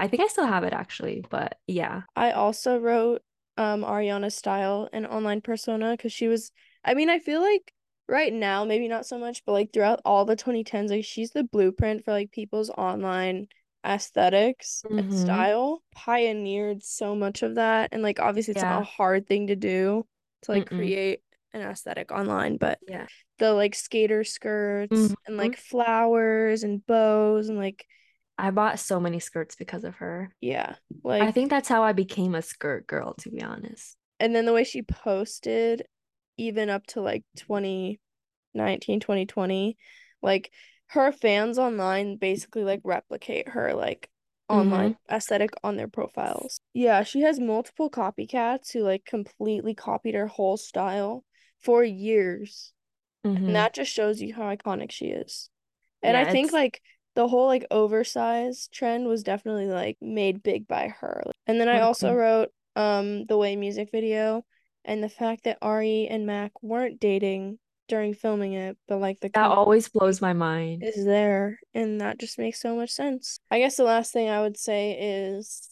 I 0.00 0.08
think 0.08 0.22
I 0.22 0.28
still 0.28 0.46
have 0.46 0.64
it 0.64 0.72
actually, 0.72 1.24
but 1.28 1.56
yeah. 1.66 2.02
I 2.14 2.32
also 2.32 2.78
wrote 2.78 3.22
um 3.56 3.82
Ariana 3.82 4.32
Style 4.32 4.88
and 4.92 5.06
online 5.06 5.40
persona 5.40 5.92
because 5.92 6.12
she 6.12 6.28
was 6.28 6.50
I 6.84 6.94
mean 6.94 7.10
I 7.10 7.18
feel 7.18 7.40
like 7.40 7.72
right 8.08 8.32
now 8.32 8.64
maybe 8.64 8.88
not 8.88 9.06
so 9.06 9.18
much 9.18 9.44
but 9.44 9.52
like 9.52 9.72
throughout 9.72 10.00
all 10.04 10.24
the 10.24 10.36
2010s 10.36 10.90
like 10.90 11.04
she's 11.04 11.30
the 11.30 11.44
blueprint 11.44 12.04
for 12.04 12.12
like 12.12 12.32
people's 12.32 12.70
online 12.70 13.46
aesthetics 13.84 14.84
and 14.96 15.12
Mm-hmm. 15.12 15.12
style 15.12 15.82
pioneered 15.94 16.82
so 16.82 17.14
much 17.14 17.42
of 17.42 17.56
that 17.56 17.88
and 17.92 18.02
like 18.02 18.20
obviously 18.20 18.52
it's 18.52 18.62
not 18.62 18.80
a 18.80 18.84
hard 18.84 19.26
thing 19.26 19.48
to 19.48 19.56
do 19.56 20.04
to 20.42 20.50
like 20.52 20.66
Mm-mm. 20.70 20.76
create 20.76 21.20
an 21.52 21.62
aesthetic 21.62 22.12
online 22.12 22.56
but 22.56 22.78
Yeah. 22.86 23.06
the 23.38 23.52
like 23.52 23.74
skater 23.74 24.24
skirts 24.24 25.14
and 25.26 25.36
Mhm. 25.36 25.38
like 25.38 25.56
flowers 25.56 26.62
and 26.62 26.84
bows 26.86 27.48
and 27.48 27.58
like 27.58 27.86
I 28.38 28.50
bought 28.50 28.78
so 28.78 28.98
many 29.00 29.20
skirts 29.20 29.54
because 29.56 29.84
of 29.84 29.96
her. 29.96 30.34
yeah 30.40 30.76
Like 31.04 31.22
I 31.22 31.32
think 31.32 31.50
that's 31.50 31.68
how 31.68 31.82
I 31.82 31.92
became 31.92 32.34
a 32.34 32.42
skirt 32.42 32.86
girl, 32.86 33.14
to 33.14 33.30
be 33.30 33.42
honest. 33.42 33.96
and 34.20 34.34
then 34.34 34.46
the 34.46 34.52
way 34.52 34.64
she 34.64 34.82
posted 34.82 35.82
even 36.36 36.70
up 36.70 36.86
to 36.88 37.00
like 37.00 37.24
2019 37.36 39.00
2020 39.00 39.76
like 40.22 40.50
her 40.88 41.12
fans 41.12 41.58
online 41.58 42.16
basically 42.16 42.64
like 42.64 42.80
replicate 42.84 43.48
her 43.48 43.74
like 43.74 44.08
online 44.48 44.96
aesthetic 45.10 45.50
on 45.64 45.76
their 45.76 45.88
profiles 45.88 46.60
yeah 46.74 47.02
she 47.02 47.20
has 47.22 47.38
multiple 47.40 47.90
copycats 47.90 48.72
who 48.72 48.80
like 48.80 49.04
completely 49.04 49.74
copied 49.74 50.14
her 50.14 50.26
whole 50.26 50.56
style 50.56 51.24
for 51.60 51.82
years 51.84 52.72
Mm-hmm. 53.24 53.46
and 53.46 53.56
that 53.56 53.74
just 53.74 53.92
shows 53.92 54.20
you 54.20 54.34
how 54.34 54.42
iconic 54.54 54.90
she 54.90 55.06
is 55.06 55.48
and 56.02 56.16
Yeah, 56.16 56.22
I 56.26 56.30
think 56.32 56.46
it's 56.46 56.54
like 56.54 56.80
the 57.14 57.28
whole 57.28 57.46
like 57.46 57.66
oversized 57.70 58.72
trend 58.72 59.06
was 59.06 59.22
definitely 59.22 59.66
like 59.66 59.98
made 60.00 60.42
big 60.42 60.66
by 60.66 60.88
her. 61.00 61.22
And 61.46 61.60
then 61.60 61.68
I 61.68 61.80
also 61.80 62.12
wrote 62.14 62.50
um 62.76 63.26
the 63.26 63.36
Way 63.36 63.56
music 63.56 63.90
video 63.92 64.44
and 64.84 65.02
the 65.02 65.08
fact 65.08 65.44
that 65.44 65.58
Ari 65.62 66.08
and 66.08 66.26
Mac 66.26 66.52
weren't 66.62 67.00
dating 67.00 67.58
during 67.88 68.14
filming 68.14 68.54
it, 68.54 68.76
but 68.88 68.98
like 68.98 69.20
the 69.20 69.28
That 69.34 69.50
always 69.50 69.88
blows 69.88 70.20
my 70.22 70.32
mind. 70.32 70.82
is 70.82 71.04
there 71.04 71.58
and 71.74 72.00
that 72.00 72.18
just 72.18 72.38
makes 72.38 72.60
so 72.60 72.74
much 72.74 72.90
sense. 72.90 73.38
I 73.50 73.58
guess 73.58 73.76
the 73.76 73.84
last 73.84 74.12
thing 74.12 74.28
I 74.28 74.40
would 74.40 74.56
say 74.56 74.92
is 74.98 75.68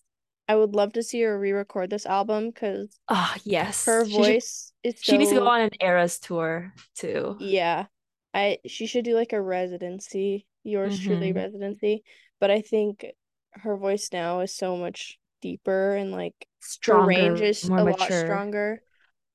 I 0.48 0.56
would 0.56 0.74
love 0.74 0.92
to 0.94 1.02
see 1.02 1.22
her 1.22 1.38
re-record 1.38 1.90
this 1.90 2.06
album 2.06 2.50
because 2.50 2.88
Ah, 3.08 3.36
yes. 3.44 3.86
her 3.86 4.04
She 4.04 4.10
should 4.10 4.20
voice 4.20 4.72
is 4.82 4.94
she 5.00 5.16
needs 5.16 5.30
to 5.30 5.38
go 5.38 5.46
on 5.46 5.60
an 5.62 5.70
Eras 5.80 6.18
tour 6.18 6.74
too. 6.94 7.36
Yeah. 7.40 7.86
I 8.34 8.58
she 8.66 8.86
should 8.86 9.04
do 9.04 9.14
like 9.14 9.32
a 9.32 9.40
residency, 9.42 10.46
yours 10.64 10.98
truly 10.98 11.32
Mm-hmm. 11.32 11.42
residency. 11.42 12.04
But 12.40 12.50
I 12.50 12.60
think 12.62 13.06
her 13.52 13.76
voice 13.76 14.10
now 14.12 14.40
is 14.40 14.54
so 14.54 14.76
much 14.76 15.18
deeper 15.42 15.96
and 15.96 16.12
like 16.12 16.48
her 16.82 17.00
range 17.02 17.40
Stronger, 17.40 17.42
is 17.42 17.70
more 17.70 17.78
a 17.78 17.84
lot 17.86 18.12
mature. 18.12 18.14
stronger. 18.14 18.82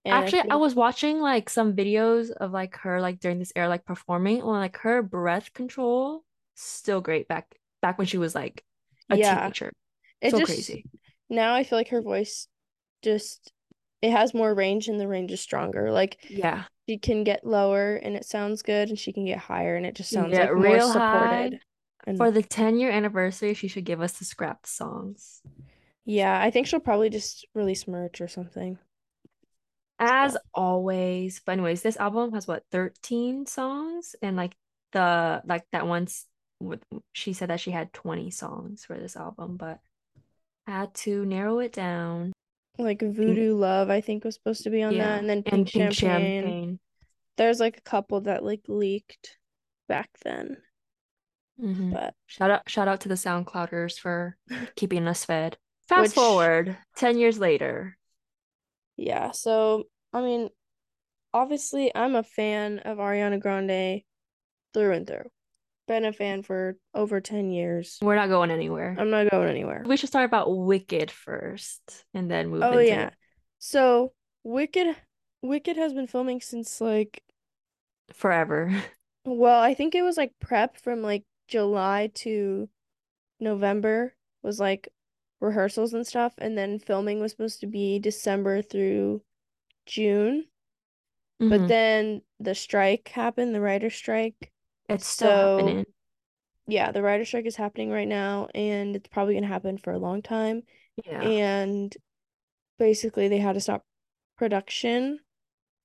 And 0.05 0.35
Actually, 0.35 0.43
I 0.49 0.55
think 0.55 0.57
was 0.57 0.75
watching 0.75 1.19
like 1.19 1.49
some 1.49 1.75
videos 1.75 2.31
of 2.31 2.51
like 2.51 2.75
her 2.77 3.01
like 3.01 3.19
during 3.19 3.39
this 3.39 3.51
era 3.55 3.67
like 3.67 3.85
performing 3.85 4.41
or 4.41 4.53
like 4.57 4.77
her 4.77 5.01
breath 5.01 5.53
control 5.53 6.23
still 6.55 7.01
great 7.01 7.27
back 7.27 7.55
back 7.81 7.97
when 7.97 8.07
she 8.07 8.17
was 8.17 8.33
like 8.35 8.63
a 9.09 9.17
yeah, 9.17 9.51
teenager. 9.57 9.71
it 10.21 10.33
So 10.33 10.37
just 10.37 10.71
crazy. 10.71 10.85
now 11.29 11.55
I 11.55 11.63
feel 11.63 11.79
like 11.79 11.89
her 11.89 12.01
voice 12.01 12.47
just 13.03 13.53
it 14.01 14.11
has 14.11 14.33
more 14.33 14.53
range 14.55 14.87
and 14.89 14.99
the 14.99 15.07
range 15.09 15.31
is 15.31 15.41
stronger. 15.41 15.91
Like 15.91 16.19
Yeah. 16.27 16.65
She 16.87 16.97
can 16.97 17.23
get 17.23 17.45
lower 17.45 17.95
and 17.95 18.15
it 18.15 18.25
sounds 18.25 18.61
good 18.61 18.89
and 18.89 18.99
she 18.99 19.11
can 19.13 19.25
get 19.25 19.39
higher 19.39 19.75
and 19.75 19.85
it 19.85 19.95
just 19.95 20.11
sounds 20.11 20.33
like 20.33 20.53
more 20.53 20.79
supported. 20.81 21.59
For 22.17 22.29
the 22.29 22.43
10 22.43 22.77
year 22.79 22.91
anniversary, 22.91 23.53
she 23.55 23.67
should 23.67 23.85
give 23.85 24.01
us 24.01 24.13
the 24.13 24.25
scrapped 24.25 24.67
songs. 24.67 25.41
yeah, 26.05 26.39
I 26.39 26.51
think 26.51 26.67
she'll 26.67 26.79
probably 26.79 27.09
just 27.09 27.47
release 27.55 27.87
merch 27.87 28.21
or 28.21 28.27
something. 28.27 28.77
As 29.97 30.33
So 30.33 30.39
always. 30.53 31.41
But 31.43 31.53
anyways, 31.53 31.81
this 31.81 31.97
album 31.97 32.33
has 32.33 32.47
what 32.47 32.63
13 32.71 33.47
songs 33.47 34.15
and 34.21 34.35
like 34.35 34.55
the 34.91 35.41
like 35.45 35.65
that 35.71 35.87
once 35.87 36.25
she 37.13 37.33
said 37.33 37.49
that 37.49 37.59
she 37.59 37.71
had 37.71 37.91
20 37.93 38.29
songs 38.31 38.85
for 38.85 38.97
this 38.97 39.15
album, 39.15 39.57
but 39.57 39.79
I 40.67 40.71
had 40.71 40.93
to 40.95 41.25
narrow 41.25 41.59
it 41.59 41.73
down. 41.73 42.33
Like 42.77 43.03
Pink, 43.25 43.47
Voodoo 43.47 43.55
Love, 43.55 43.89
I 43.89 44.01
think 44.01 44.23
was 44.23 44.35
supposed 44.35 44.63
to 44.63 44.69
be 44.69 44.83
on 44.83 44.97
that, 44.97 45.19
and 45.19 45.29
then 45.29 45.43
and 45.45 45.65
Pink 45.65 45.69
Pink 45.71 45.93
Champagne. 45.93 45.93
Champagne. 45.93 46.79
There's 47.37 47.59
like 47.59 47.77
a 47.77 47.81
couple 47.81 48.21
that 48.21 48.43
like 48.43 48.63
leaked 48.67 49.37
back 49.87 50.09
then, 50.23 50.57
hmm 51.59 51.91
but 51.91 52.13
Shout 52.27 52.51
out 52.51 52.69
shout 52.69 52.87
out 52.87 53.01
to 53.01 53.09
the 53.09 53.15
SoundClouders 53.15 53.97
for 53.99 54.37
keeping 54.75 55.07
us 55.07 55.25
fed. 55.25 55.57
Fast 55.87 56.01
which 56.01 56.15
forward 56.15 56.77
10 56.95 57.17
years 57.17 57.39
later. 57.39 57.97
yeah, 58.97 59.31
so 59.31 59.85
I 60.13 60.21
mean, 60.21 60.49
obviously 61.33 61.95
I'm 61.95 62.15
a 62.15 62.23
fan 62.23 62.79
of 62.81 62.99
Ariana 62.99 63.39
Grande 63.41 64.03
through 64.73 64.93
and 64.93 65.07
through. 65.07 65.31
Been 65.87 66.05
a 66.05 66.11
fan 66.13 66.41
for 66.41 66.77
over 66.93 67.21
10 67.21 67.51
years. 67.51 67.99
We're 68.01 68.15
not 68.15 68.29
going 68.29 68.49
anywhere. 68.49 68.95
I'm 68.97 69.11
not 69.11 69.29
going 69.29 69.49
anywhere. 69.49 69.83
We 69.85 69.97
should 69.97 70.09
start 70.09 70.25
about 70.25 70.55
Wicked 70.55 71.11
first 71.11 72.05
and 72.13 72.29
then 72.29 72.49
move 72.49 72.63
Oh 72.63 72.79
yeah. 72.79 73.11
So 73.59 74.13
Wicked 74.43 74.95
Wicked 75.43 75.77
has 75.77 75.93
been 75.93 76.07
filming 76.07 76.41
since 76.41 76.81
like 76.81 77.21
forever. 78.13 78.73
well, 79.25 79.61
I 79.61 79.73
think 79.73 79.95
it 79.95 80.01
was 80.01 80.17
like 80.17 80.33
prep 80.39 80.77
from 80.77 81.01
like 81.01 81.23
July 81.47 82.09
to 82.15 82.69
November 83.39 84.15
was 84.43 84.59
like 84.59 84.89
rehearsals 85.41 85.93
and 85.93 86.05
stuff, 86.07 86.33
and 86.37 86.57
then 86.57 86.79
filming 86.79 87.19
was 87.19 87.31
supposed 87.31 87.59
to 87.61 87.67
be 87.67 87.99
December 87.99 88.61
through 88.61 89.21
June. 89.85 90.45
But 91.39 91.61
Mhm. 91.61 91.67
then 91.67 92.21
the 92.39 92.55
strike 92.55 93.09
happened, 93.09 93.55
the 93.55 93.61
writer 93.61 93.89
strike. 93.89 94.51
It's 94.89 95.07
still 95.07 95.27
So 95.27 95.57
happening. 95.57 95.85
yeah, 96.67 96.91
the 96.91 97.01
writer 97.01 97.25
strike 97.25 97.45
is 97.45 97.55
happening 97.55 97.91
right 97.91 98.07
now, 98.07 98.47
and 98.55 98.95
it's 98.95 99.07
probably 99.09 99.35
gonna 99.35 99.47
happen 99.47 99.77
for 99.77 99.93
a 99.93 99.99
long 99.99 100.21
time. 100.21 100.63
Yeah. 101.05 101.21
And 101.21 101.95
basically, 102.79 103.27
they 103.29 103.39
had 103.39 103.53
to 103.53 103.61
stop 103.61 103.85
production, 104.37 105.19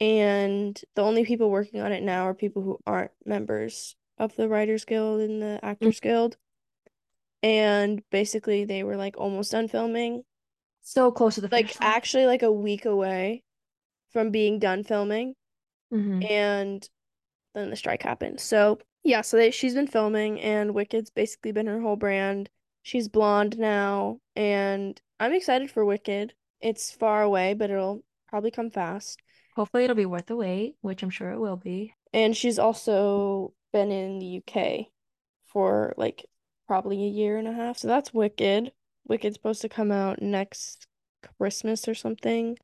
and 0.00 0.80
the 0.96 1.02
only 1.02 1.24
people 1.24 1.50
working 1.50 1.80
on 1.80 1.92
it 1.92 2.02
now 2.02 2.24
are 2.24 2.34
people 2.34 2.62
who 2.62 2.80
aren't 2.86 3.12
members 3.26 3.96
of 4.18 4.36
the 4.36 4.48
Writers 4.48 4.84
Guild 4.84 5.20
and 5.22 5.42
the 5.42 5.60
Actors 5.62 6.00
Guild. 6.00 6.38
And 7.42 8.02
basically, 8.10 8.64
they 8.64 8.82
were 8.82 8.96
like 8.96 9.16
almost 9.18 9.52
done 9.52 9.68
filming, 9.68 10.24
So 10.82 11.10
close 11.12 11.36
to 11.36 11.40
the 11.42 11.48
like 11.50 11.66
line. 11.80 11.92
actually 11.92 12.26
like 12.26 12.42
a 12.42 12.52
week 12.52 12.84
away 12.84 13.44
from 14.12 14.30
being 14.30 14.58
done 14.58 14.84
filming. 14.84 15.34
Mhm. 15.92 16.30
and 16.30 16.88
then 17.54 17.70
the 17.70 17.76
strike 17.76 18.02
happened. 18.02 18.40
So 18.40 18.80
yeah, 19.02 19.20
so 19.22 19.36
they, 19.36 19.50
she's 19.50 19.74
been 19.74 19.86
filming, 19.86 20.40
and 20.40 20.74
Wicked's 20.74 21.10
basically 21.10 21.52
been 21.52 21.66
her 21.66 21.80
whole 21.80 21.96
brand. 21.96 22.50
She's 22.82 23.08
blonde 23.08 23.58
now, 23.58 24.18
and 24.36 25.00
I'm 25.18 25.32
excited 25.32 25.70
for 25.70 25.84
Wicked. 25.84 26.34
It's 26.60 26.90
far 26.90 27.22
away, 27.22 27.54
but 27.54 27.70
it'll 27.70 28.02
probably 28.28 28.50
come 28.50 28.70
fast. 28.70 29.20
Hopefully 29.56 29.84
it'll 29.84 29.96
be 29.96 30.06
worth 30.06 30.26
the 30.26 30.36
wait, 30.36 30.76
which 30.80 31.02
I'm 31.02 31.10
sure 31.10 31.30
it 31.30 31.40
will 31.40 31.56
be. 31.56 31.94
And 32.12 32.36
she's 32.36 32.58
also 32.58 33.52
been 33.72 33.90
in 33.90 34.18
the 34.18 34.42
UK 34.44 34.86
for 35.46 35.94
like 35.96 36.26
probably 36.66 37.04
a 37.04 37.08
year 37.08 37.36
and 37.36 37.48
a 37.48 37.52
half. 37.52 37.78
So 37.78 37.88
that's 37.88 38.14
Wicked. 38.14 38.72
Wicked's 39.06 39.36
supposed 39.36 39.62
to 39.62 39.68
come 39.68 39.90
out 39.90 40.22
next 40.22 40.86
Christmas 41.38 41.88
or 41.88 41.94
something, 41.94 42.56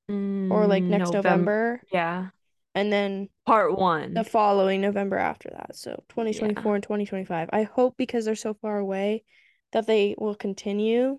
or 0.51 0.67
like 0.67 0.85
Mm, 0.85 0.91
next 0.91 1.13
November, 1.13 1.83
Yeah. 1.93 2.29
And 2.77 2.93
then 2.93 3.29
Part 3.47 3.77
one 3.77 4.15
the 4.15 4.23
following 4.25 4.81
November 4.81 5.17
after 5.17 5.51
that. 5.51 5.75
So 5.75 6.05
2024 6.11 6.75
and 6.77 6.83
2025. 6.85 7.51
I 7.53 7.65
hope 7.65 7.97
because 7.97 8.25
they're 8.25 8.37
so 8.37 8.55
far 8.55 8.79
away 8.79 9.25
that 9.73 9.87
they 9.87 10.15
will 10.19 10.35
continue 10.35 11.19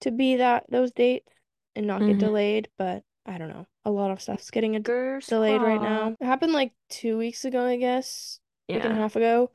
to 0.00 0.10
be 0.10 0.36
that 0.36 0.66
those 0.68 0.92
dates 0.92 1.32
and 1.74 1.86
not 1.86 2.00
get 2.00 2.16
Mhm. 2.16 2.20
delayed, 2.20 2.68
but 2.76 3.02
I 3.24 3.38
don't 3.38 3.48
know. 3.48 3.66
A 3.84 3.90
lot 3.90 4.10
of 4.10 4.20
stuff's 4.20 4.50
getting 4.50 4.76
a 4.76 4.78
Fingers 4.78 5.26
delayed 5.26 5.62
right 5.62 5.80
now. 5.80 6.16
It 6.20 6.24
happened 6.24 6.52
like 6.52 6.72
two 6.88 7.16
weeks 7.18 7.44
ago, 7.44 7.64
I 7.64 7.76
guess, 7.76 8.40
week 8.68 8.84
and 8.84 8.92
a 8.92 8.96
half 8.96 9.16
ago. 9.16 9.50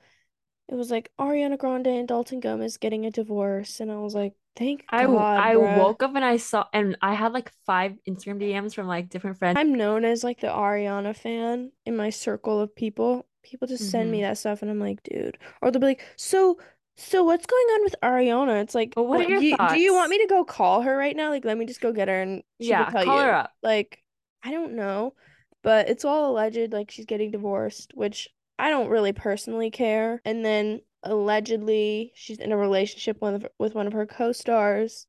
It 0.69 0.75
was 0.75 0.89
like 0.89 1.11
Ariana 1.19 1.57
Grande 1.57 1.87
and 1.87 2.07
Dalton 2.07 2.39
Gomez 2.39 2.77
getting 2.77 3.05
a 3.05 3.11
divorce, 3.11 3.79
and 3.79 3.91
I 3.91 3.97
was 3.97 4.15
like, 4.15 4.33
thank 4.55 4.85
I 4.89 5.05
God, 5.05 5.37
I 5.37 5.55
bruh. 5.55 5.57
woke 5.57 6.03
up 6.03 6.15
and 6.15 6.25
I 6.25 6.37
saw 6.37 6.65
and 6.73 6.97
I 7.01 7.13
had 7.13 7.33
like 7.33 7.51
five 7.65 7.93
Instagram 8.07 8.39
DMs 8.39 8.73
from 8.73 8.87
like 8.87 9.09
different 9.09 9.37
friends. 9.37 9.57
I'm 9.57 9.73
known 9.75 10.05
as 10.05 10.23
like 10.23 10.39
the 10.39 10.47
Ariana 10.47 11.15
fan 11.15 11.71
in 11.85 11.95
my 11.95 12.09
circle 12.09 12.59
of 12.59 12.75
people. 12.75 13.27
People 13.43 13.67
just 13.67 13.89
send 13.89 14.11
me 14.11 14.19
Mhm. 14.19 14.21
that 14.21 14.37
stuff, 14.37 14.61
and 14.61 14.69
I'm 14.69 14.79
like, 14.79 15.01
dude. 15.03 15.37
Or 15.61 15.71
they'll 15.71 15.79
be 15.81 15.87
like, 15.87 16.05
so, 16.15 16.59
so 16.95 17.23
what's 17.23 17.45
going 17.47 17.65
on 17.73 17.83
with 17.83 17.95
Ariana? 18.03 18.61
It's 18.61 18.75
like, 18.75 18.93
what 18.95 19.17
do 19.17 19.33
you, 19.33 19.57
do 19.65 19.77
you 19.77 19.93
want 19.95 20.09
me 20.11 20.19
to 20.19 20.27
go 20.27 20.43
call 20.45 20.81
her 20.83 20.95
right 20.95 21.15
now? 21.15 21.29
Like, 21.31 21.43
let 21.45 21.57
me 21.57 21.65
just 21.65 21.81
go 21.81 21.91
get 21.91 22.07
her, 22.07 22.21
and 22.21 22.43
Yeah, 22.59 22.85
tell 22.85 23.03
call 23.03 23.19
her 23.19 23.33
up. 23.33 23.53
Like, 23.63 24.03
I 24.43 24.51
don't 24.51 24.73
know, 24.75 25.15
but 25.63 25.89
it's 25.89 26.05
all 26.05 26.31
alleged. 26.31 26.71
Like, 26.71 26.91
she's 26.91 27.05
getting 27.05 27.31
divorced, 27.31 27.93
which 27.95 28.29
I 28.59 28.69
don't 28.69 28.89
really 28.89 29.11
personally 29.13 29.71
care. 29.71 30.21
And 30.23 30.45
then 30.45 30.81
allegedly, 31.03 32.11
she's 32.15 32.39
in 32.39 32.51
a 32.51 32.57
relationship 32.57 33.21
with 33.21 33.45
with 33.59 33.75
one 33.75 33.87
of 33.87 33.93
her 33.93 34.05
co-stars 34.05 35.07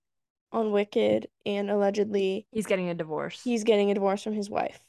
on 0.52 0.70
Wicked, 0.72 1.28
and 1.46 1.70
allegedly 1.70 2.46
He's 2.52 2.66
getting 2.66 2.88
a 2.88 2.94
divorce. 2.94 3.42
he's 3.42 3.64
getting 3.64 3.90
a 3.90 3.94
divorce 3.94 4.22
from 4.22 4.35
his 4.35 4.50
wife 4.50 4.81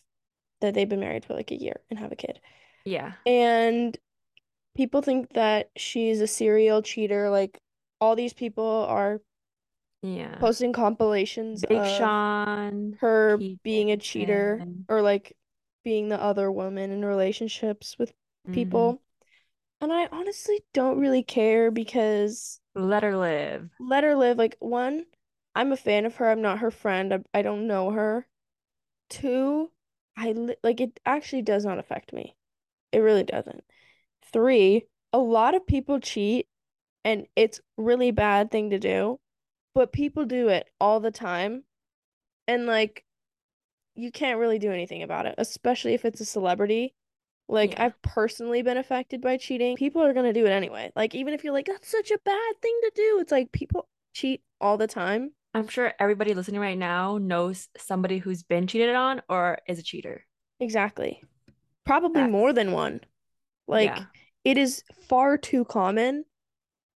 that 0.62 0.74
they've 0.74 0.90
been 0.90 1.00
married 1.00 1.26
for 1.26 1.34
like 1.34 1.52
a 1.52 1.62
year 1.62 1.82
and 1.90 2.00
have 2.00 2.12
a 2.12 2.16
kid. 2.18 2.40
Yeah. 2.86 3.14
And 3.26 3.98
people 4.76 5.02
think 5.02 5.34
that 5.34 5.70
she's 5.78 6.22
a 6.22 6.28
serial 6.28 6.82
cheater. 6.82 7.30
Like 7.30 7.60
all 8.02 8.16
these 8.16 8.34
people 8.34 8.66
are 8.90 9.22
Yeah. 10.02 10.38
posting 10.40 10.74
compilations 10.74 11.62
Big 11.66 11.78
of 11.78 11.88
Sean, 11.88 12.98
her 13.00 13.38
Pete 13.38 13.64
being 13.64 13.92
a 13.92 13.98
cheater 13.98 14.58
Davidson. 14.58 14.86
or 14.90 15.02
like 15.02 15.38
being 15.84 16.10
the 16.10 16.22
other 16.22 16.52
woman 16.52 16.92
in 16.92 17.06
relationships 17.06 17.98
with 17.98 18.14
Mhm. 18.48 18.54
people. 18.54 19.02
And 19.84 19.92
I 19.92 20.08
honestly 20.14 20.64
don't 20.72 20.98
really 20.98 21.24
care 21.24 21.70
because 21.70 22.62
Let 22.74 23.04
her 23.04 23.18
live. 23.18 23.70
let 23.82 24.06
her 24.06 24.16
live. 24.16 24.38
Like, 24.38 24.56
one, 24.60 25.04
I'm 25.56 25.74
a 25.74 25.78
fan 25.78 26.06
of 26.06 26.16
her. 26.16 26.30
I'm 26.30 26.42
not 26.42 26.60
her 26.60 26.72
friend. 26.72 27.14
I, 27.14 27.20
I 27.34 27.42
don't 27.42 27.68
know 27.68 27.92
her. 27.92 28.26
Two, 29.10 29.72
I 30.16 30.32
li 30.32 30.56
like 30.64 30.80
it 30.80 31.02
actually 31.06 31.42
does 31.42 31.66
not 31.66 31.80
affect 31.80 32.14
me. 32.14 32.38
It 32.94 33.00
really 33.00 33.26
doesn't. 33.26 33.66
Three, 34.32 34.88
a 35.12 35.20
lot 35.20 35.54
of 35.54 35.68
people 35.68 36.00
cheat 36.00 36.48
and 37.04 37.28
it's 37.36 37.60
really 37.76 38.12
bad 38.12 38.52
thing 38.52 38.70
to 38.70 38.80
do, 38.80 39.20
but 39.76 39.92
people 39.92 40.24
do 40.24 40.48
it 40.48 40.66
all 40.80 41.02
the 41.02 41.12
time. 41.12 41.66
And 42.48 42.68
like 42.68 43.04
you 43.96 44.14
can't 44.14 44.40
really 44.40 44.60
do 44.60 44.72
anything 44.72 45.04
about 45.04 45.26
it, 45.26 45.36
especially 45.38 45.94
if 45.94 46.06
it's 46.06 46.22
a 46.22 46.26
celebrity. 46.26 46.94
Like 47.54 47.74
Yeah. 47.74 47.86
I've 47.86 48.02
personally 48.02 48.64
been 48.64 48.78
affected 48.78 49.22
by 49.22 49.38
cheating. 49.38 49.76
People 49.76 50.02
are 50.02 50.14
gonna 50.14 50.34
do 50.34 50.46
it 50.48 50.50
anyway. 50.50 50.92
Like 50.96 51.14
even 51.14 51.36
if 51.36 51.44
you're 51.44 51.54
like, 51.54 51.68
that's 51.68 51.88
such 51.88 52.10
a 52.10 52.18
bad 52.26 52.54
thing 52.64 52.80
to 52.82 52.92
do, 52.96 53.20
it's 53.22 53.32
like 53.32 53.52
people 53.52 53.88
cheat 54.14 54.42
all 54.60 54.76
the 54.76 54.88
time. 54.88 55.34
I'm 55.54 55.68
sure 55.68 55.94
everybody 56.00 56.34
listening 56.34 56.60
right 56.60 56.78
now 56.78 57.20
knows 57.20 57.70
somebody 57.78 58.18
who's 58.18 58.42
been 58.42 58.66
cheated 58.66 58.96
on 58.96 59.22
or 59.30 59.60
is 59.68 59.78
a 59.78 59.84
cheater. 59.84 60.26
Exactly. 60.60 61.22
Probably 61.86 62.24
more 62.24 62.54
than 62.54 62.72
one. 62.72 63.02
Like 63.68 63.98
yeah. 63.98 64.06
it 64.44 64.58
is 64.58 64.84
far 65.08 65.38
too 65.38 65.64
common 65.64 66.26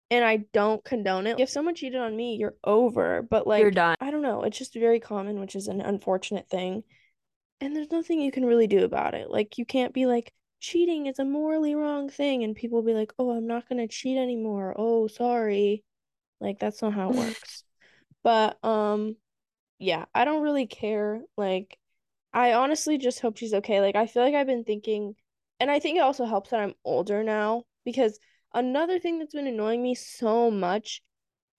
and 0.09 0.25
I 0.25 0.37
don't 0.53 0.83
condone 0.83 1.27
it. 1.27 1.39
If 1.39 1.49
someone 1.49 1.75
cheated 1.75 2.01
on 2.01 2.15
me, 2.15 2.35
you're 2.35 2.55
over. 2.63 3.21
But 3.21 3.45
like 3.45 3.61
You're 3.61 3.69
done. 3.69 3.95
I 4.01 4.09
don't 4.09 4.23
know, 4.23 4.41
it's 4.41 4.57
just 4.57 4.73
very 4.73 4.99
common, 4.99 5.39
which 5.39 5.55
is 5.55 5.67
an 5.67 5.81
unfortunate 5.81 6.49
thing. 6.49 6.83
And 7.61 7.75
there's 7.75 7.91
nothing 7.91 8.19
you 8.19 8.31
can 8.31 8.45
really 8.45 8.65
do 8.65 8.83
about 8.83 9.13
it. 9.13 9.29
Like 9.29 9.59
you 9.59 9.65
can't 9.65 9.93
be 9.93 10.07
like 10.07 10.33
cheating 10.59 11.07
is 11.07 11.19
a 11.19 11.25
morally 11.25 11.75
wrong 11.75 12.09
thing 12.09 12.43
and 12.43 12.55
people 12.55 12.81
be 12.81 12.93
like, 12.93 13.13
"Oh, 13.19 13.31
I'm 13.31 13.47
not 13.47 13.67
going 13.69 13.79
to 13.79 13.87
cheat 13.93 14.17
anymore. 14.17 14.75
Oh, 14.77 15.07
sorry." 15.07 15.83
Like 16.41 16.59
that's 16.59 16.81
not 16.81 16.93
how 16.93 17.11
it 17.11 17.15
works. 17.17 17.63
But 18.23 18.63
um 18.65 19.17
yeah, 19.79 20.05
I 20.15 20.25
don't 20.25 20.43
really 20.43 20.67
care. 20.67 21.21
Like 21.37 21.77
I 22.33 22.53
honestly 22.53 22.97
just 22.97 23.19
hope 23.21 23.37
she's 23.37 23.53
okay. 23.55 23.81
Like 23.81 23.95
I 23.95 24.07
feel 24.07 24.23
like 24.23 24.35
I've 24.35 24.47
been 24.47 24.63
thinking 24.65 25.15
and 25.59 25.71
I 25.71 25.79
think 25.79 25.97
it 25.97 26.01
also 26.01 26.25
helps 26.25 26.51
that 26.51 26.59
I'm 26.61 26.75
older 26.85 27.23
now 27.23 27.65
because 27.85 28.19
another 28.53 28.99
thing 28.99 29.19
that's 29.19 29.33
been 29.35 29.47
annoying 29.47 29.83
me 29.83 29.95
so 29.95 30.51
much 30.51 31.01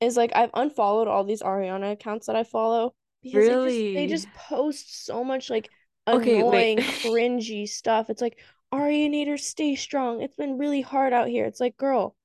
is 0.00 0.16
like 0.16 0.32
I've 0.34 0.50
unfollowed 0.54 1.08
all 1.08 1.24
these 1.24 1.42
Ariana 1.42 1.92
accounts 1.92 2.26
that 2.26 2.36
I 2.36 2.44
follow 2.44 2.94
because 3.22 3.46
they 3.48 3.56
just 3.56 3.84
they 3.94 4.06
just 4.06 4.32
post 4.32 5.04
so 5.06 5.24
much 5.24 5.50
like 5.50 5.70
Okay, 6.12 6.42
annoying, 6.42 6.84
cringy 6.84 7.68
stuff. 7.68 8.10
It's 8.10 8.22
like 8.22 8.38
Arianator, 8.72 9.38
stay 9.38 9.74
strong. 9.74 10.20
It's 10.20 10.36
been 10.36 10.58
really 10.58 10.80
hard 10.82 11.12
out 11.12 11.28
here. 11.28 11.44
It's 11.44 11.60
like, 11.60 11.76
girl, 11.76 12.16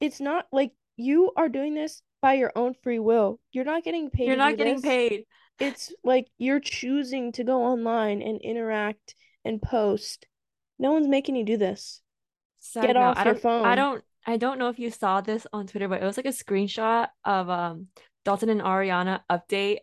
it's 0.00 0.20
not 0.20 0.46
like 0.52 0.72
you 0.96 1.32
are 1.36 1.48
doing 1.48 1.74
this 1.74 2.02
by 2.22 2.34
your 2.34 2.52
own 2.56 2.74
free 2.82 2.98
will. 2.98 3.40
You're 3.52 3.64
not 3.64 3.84
getting 3.84 4.10
paid 4.10 4.26
You're 4.28 4.36
not 4.36 4.56
getting 4.56 4.74
this. 4.76 4.82
paid. 4.82 5.24
It's 5.58 5.92
like 6.04 6.28
you're 6.38 6.60
choosing 6.60 7.32
to 7.32 7.44
go 7.44 7.62
online 7.64 8.22
and 8.22 8.40
interact 8.42 9.14
and 9.44 9.60
post. 9.60 10.26
No 10.78 10.92
one's 10.92 11.08
making 11.08 11.36
you 11.36 11.44
do 11.44 11.56
this. 11.56 12.02
Side 12.60 12.88
Get 12.88 12.94
note, 12.94 13.00
off 13.02 13.18
I 13.18 13.24
your 13.24 13.34
don't 13.34 13.66
I 13.66 13.74
don't 13.74 14.04
I 14.26 14.36
don't 14.36 14.58
know 14.58 14.68
if 14.68 14.78
you 14.78 14.90
saw 14.90 15.20
this 15.20 15.46
on 15.52 15.66
Twitter, 15.66 15.88
but 15.88 16.02
it 16.02 16.04
was 16.04 16.16
like 16.16 16.26
a 16.26 16.30
screenshot 16.30 17.08
of 17.24 17.48
um 17.48 17.86
Dalton 18.26 18.48
and 18.48 18.60
Ariana 18.60 19.20
update 19.30 19.78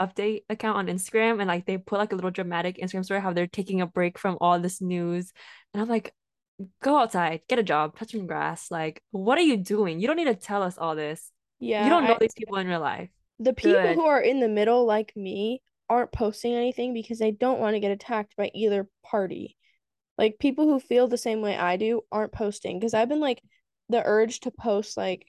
update 0.00 0.42
account 0.50 0.76
on 0.76 0.86
Instagram 0.88 1.38
and 1.38 1.46
like 1.46 1.66
they 1.66 1.78
put 1.78 2.00
like 2.00 2.12
a 2.12 2.16
little 2.16 2.32
dramatic 2.32 2.78
Instagram 2.78 3.04
story 3.04 3.20
how 3.20 3.32
they're 3.32 3.46
taking 3.46 3.80
a 3.80 3.86
break 3.86 4.18
from 4.18 4.36
all 4.40 4.58
this 4.58 4.80
news. 4.82 5.32
And 5.72 5.80
I'm 5.80 5.88
like, 5.88 6.12
go 6.82 6.98
outside, 6.98 7.42
get 7.48 7.60
a 7.60 7.62
job, 7.62 7.96
touch 7.96 8.10
some 8.10 8.26
grass. 8.26 8.72
Like, 8.72 9.00
what 9.12 9.38
are 9.38 9.42
you 9.42 9.56
doing? 9.56 10.00
You 10.00 10.08
don't 10.08 10.16
need 10.16 10.24
to 10.24 10.34
tell 10.34 10.64
us 10.64 10.76
all 10.76 10.96
this. 10.96 11.30
Yeah. 11.60 11.84
You 11.84 11.90
don't 11.90 12.04
know 12.04 12.14
I 12.14 12.18
these 12.18 12.34
people 12.36 12.56
in 12.56 12.66
real 12.66 12.80
life. 12.80 13.08
the 13.38 13.52
people 13.52 13.80
Good. 13.80 13.94
who 13.94 14.06
are 14.06 14.20
in 14.20 14.40
the 14.40 14.48
middle 14.48 14.84
like 14.84 15.12
me 15.14 15.62
aren't 15.88 16.10
posting 16.10 16.54
anything 16.54 16.92
because 16.92 17.20
they 17.20 17.30
don't 17.30 17.60
want 17.60 17.74
to 17.74 17.80
get 17.80 17.92
attacked 17.92 18.36
by 18.36 18.50
either 18.52 18.88
party. 19.04 19.56
Like 20.18 20.40
people 20.40 20.64
who 20.64 20.80
feel 20.80 21.06
the 21.06 21.16
same 21.16 21.40
way 21.40 21.56
I 21.56 21.76
do 21.76 22.02
aren't 22.10 22.32
posting 22.32 22.80
because 22.80 22.94
I've 22.94 23.08
been 23.08 23.20
like 23.20 23.40
the 23.90 24.02
urge 24.04 24.40
to 24.40 24.50
post 24.50 24.96
like 24.96 25.24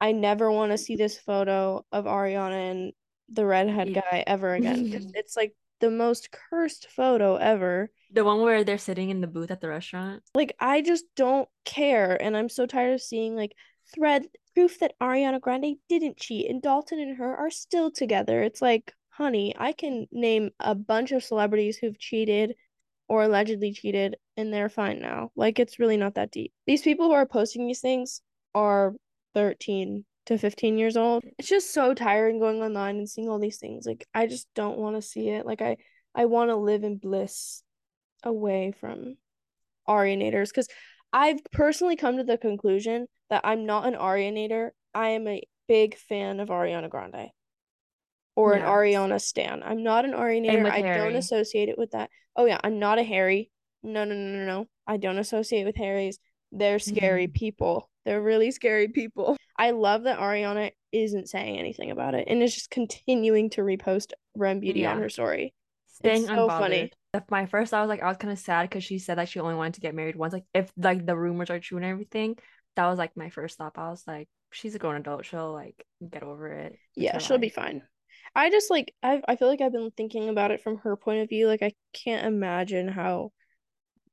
I 0.00 0.12
never 0.12 0.50
want 0.50 0.72
to 0.72 0.78
see 0.78 0.96
this 0.96 1.18
photo 1.18 1.84
of 1.92 2.04
Ariana 2.04 2.70
and 2.70 2.92
the 3.28 3.46
redhead 3.46 3.88
Yeah. 3.90 4.00
guy 4.02 4.24
ever 4.26 4.54
again. 4.54 4.90
'cause 4.92 5.06
it's 5.14 5.36
like 5.36 5.54
the 5.80 5.90
most 5.90 6.30
cursed 6.30 6.88
photo 6.90 7.36
ever. 7.36 7.90
The 8.10 8.24
one 8.24 8.40
where 8.42 8.64
they're 8.64 8.78
sitting 8.78 9.10
in 9.10 9.20
the 9.20 9.26
booth 9.26 9.50
at 9.50 9.60
the 9.60 9.68
restaurant. 9.68 10.22
Like 10.34 10.54
I 10.60 10.82
just 10.82 11.04
don't 11.16 11.48
care 11.64 12.20
and 12.22 12.36
I'm 12.36 12.48
so 12.48 12.66
tired 12.66 12.94
of 12.94 13.02
seeing 13.02 13.34
like 13.34 13.54
thread 13.94 14.26
proof 14.54 14.78
that 14.80 14.94
Ariana 15.00 15.40
Grande 15.40 15.76
didn't 15.88 16.16
cheat 16.16 16.48
and 16.48 16.62
Dalton 16.62 17.00
and 17.00 17.16
her 17.16 17.36
are 17.36 17.50
still 17.50 17.90
together. 17.90 18.42
It's 18.42 18.62
like, 18.62 18.92
honey, 19.08 19.54
I 19.58 19.72
can 19.72 20.06
name 20.12 20.50
a 20.60 20.74
bunch 20.74 21.12
of 21.12 21.24
celebrities 21.24 21.76
who've 21.76 21.98
cheated 21.98 22.54
or 23.08 23.24
allegedly 23.24 23.72
cheated 23.72 24.16
and 24.36 24.52
they're 24.52 24.68
fine 24.68 25.00
now. 25.00 25.30
Like 25.34 25.58
it's 25.58 25.78
really 25.78 25.96
not 25.96 26.14
that 26.14 26.30
deep. 26.30 26.52
These 26.66 26.82
people 26.82 27.06
who 27.06 27.12
are 27.12 27.26
posting 27.26 27.66
these 27.66 27.80
things 27.80 28.20
are 28.54 28.94
13 29.34 30.04
to 30.26 30.38
15 30.38 30.78
years 30.78 30.96
old. 30.96 31.24
It's 31.38 31.48
just 31.48 31.72
so 31.72 31.92
tiring 31.94 32.38
going 32.38 32.62
online 32.62 32.96
and 32.96 33.08
seeing 33.08 33.28
all 33.28 33.38
these 33.38 33.58
things. 33.58 33.86
Like 33.86 34.06
I 34.14 34.26
just 34.26 34.48
don't 34.54 34.78
want 34.78 34.96
to 34.96 35.02
see 35.02 35.28
it. 35.28 35.44
Like 35.44 35.60
I 35.60 35.76
I 36.14 36.26
want 36.26 36.50
to 36.50 36.56
live 36.56 36.84
in 36.84 36.96
bliss 36.96 37.62
away 38.22 38.72
from 38.80 39.16
Arianators 39.88 40.48
because 40.48 40.68
I've 41.12 41.40
personally 41.52 41.96
come 41.96 42.16
to 42.16 42.24
the 42.24 42.38
conclusion 42.38 43.06
that 43.30 43.42
I'm 43.44 43.66
not 43.66 43.86
an 43.86 43.94
Arianator. 43.94 44.70
I 44.94 45.10
am 45.10 45.28
a 45.28 45.42
big 45.68 45.96
fan 45.96 46.40
of 46.40 46.48
Ariana 46.48 46.88
Grande 46.88 47.30
or 48.36 48.54
an 48.54 48.60
Yeah. 48.60 48.68
Ariana 48.68 49.20
Stan. 49.20 49.62
I'm 49.62 49.82
not 49.82 50.04
an 50.04 50.12
Arianator. 50.12 50.70
I 50.70 50.80
don't 50.80 51.16
associate 51.16 51.68
it 51.68 51.78
with 51.78 51.90
that. 51.92 52.10
Oh 52.36 52.46
yeah, 52.46 52.58
I'm 52.64 52.78
not 52.78 52.98
a 52.98 53.04
Harry. 53.04 53.50
No, 53.82 54.04
no, 54.04 54.14
no, 54.14 54.38
no, 54.38 54.46
no. 54.46 54.66
I 54.86 54.96
don't 54.96 55.18
associate 55.18 55.64
with 55.64 55.76
Harrys. 55.76 56.18
They're 56.50 56.78
scary 56.78 57.28
Mhm. 57.28 57.34
people. 57.34 57.90
They're 58.04 58.22
really 58.22 58.50
scary 58.50 58.88
people. 58.88 59.36
I 59.56 59.70
love 59.70 60.04
that 60.04 60.18
Ariana 60.18 60.72
isn't 60.92 61.28
saying 61.28 61.58
anything 61.58 61.90
about 61.90 62.14
it 62.14 62.26
and 62.28 62.42
is 62.42 62.54
just 62.54 62.70
continuing 62.70 63.50
to 63.50 63.62
repost 63.62 64.12
Rem 64.36 64.60
Beauty 64.60 64.84
on 64.84 64.98
her 64.98 65.08
story. 65.08 65.54
Staying 65.86 66.26
so 66.26 66.48
funny. 66.48 66.90
My 67.30 67.46
first, 67.46 67.72
I 67.72 67.80
was 67.80 67.88
like, 67.88 68.02
I 68.02 68.08
was 68.08 68.16
kind 68.16 68.32
of 68.32 68.38
sad 68.40 68.68
because 68.68 68.82
she 68.82 68.98
said 68.98 69.18
that 69.18 69.28
she 69.28 69.38
only 69.38 69.54
wanted 69.54 69.74
to 69.74 69.80
get 69.80 69.94
married 69.94 70.16
once. 70.16 70.32
Like, 70.32 70.46
if 70.52 70.72
like 70.76 71.06
the 71.06 71.16
rumors 71.16 71.50
are 71.50 71.60
true 71.60 71.78
and 71.78 71.86
everything, 71.86 72.36
that 72.74 72.86
was 72.86 72.98
like 72.98 73.16
my 73.16 73.30
first 73.30 73.56
thought. 73.56 73.74
I 73.76 73.90
was 73.90 74.02
like, 74.06 74.28
she's 74.50 74.74
a 74.74 74.78
grown 74.78 74.96
adult. 74.96 75.24
She'll 75.24 75.52
like 75.52 75.86
get 76.10 76.24
over 76.24 76.48
it. 76.48 76.72
It's 76.72 76.80
Yeah, 76.96 77.18
she'll 77.18 77.38
be 77.38 77.48
fine. 77.48 77.82
I 78.34 78.50
just 78.50 78.70
like 78.70 78.92
I 79.02 79.22
I 79.28 79.36
feel 79.36 79.48
like 79.48 79.60
I've 79.60 79.72
been 79.72 79.92
thinking 79.96 80.28
about 80.28 80.50
it 80.50 80.62
from 80.62 80.78
her 80.78 80.96
point 80.96 81.22
of 81.22 81.28
view. 81.28 81.46
Like 81.46 81.62
I 81.62 81.72
can't 81.92 82.26
imagine 82.26 82.88
how 82.88 83.32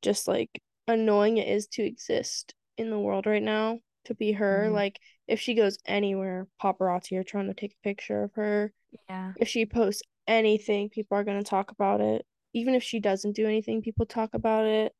just 0.01 0.27
like 0.27 0.61
annoying 0.87 1.37
it 1.37 1.47
is 1.47 1.67
to 1.67 1.83
exist 1.83 2.53
in 2.81 2.89
the 2.91 2.99
world 2.99 3.25
right 3.25 3.43
now 3.43 3.79
to 4.05 4.15
be 4.15 4.33
her. 4.33 4.69
Mhm. 4.69 4.73
Like 4.73 4.99
if 5.27 5.39
she 5.39 5.53
goes 5.55 5.77
anywhere, 5.85 6.47
paparazzi 6.61 7.17
are 7.17 7.23
trying 7.23 7.47
to 7.47 7.53
take 7.53 7.73
a 7.73 7.83
picture 7.87 8.23
of 8.23 8.33
her. 8.35 8.73
Yeah. 9.09 9.33
If 9.37 9.47
she 9.47 9.65
posts 9.65 10.03
anything, 10.27 10.89
people 10.89 11.17
are 11.17 11.23
gonna 11.23 11.43
talk 11.43 11.71
about 11.71 12.01
it. 12.01 12.25
Even 12.53 12.75
if 12.75 12.83
she 12.83 12.99
doesn't 12.99 13.33
do 13.33 13.47
anything, 13.47 13.81
people 13.81 14.05
talk 14.05 14.33
about 14.33 14.65
it. 14.65 14.93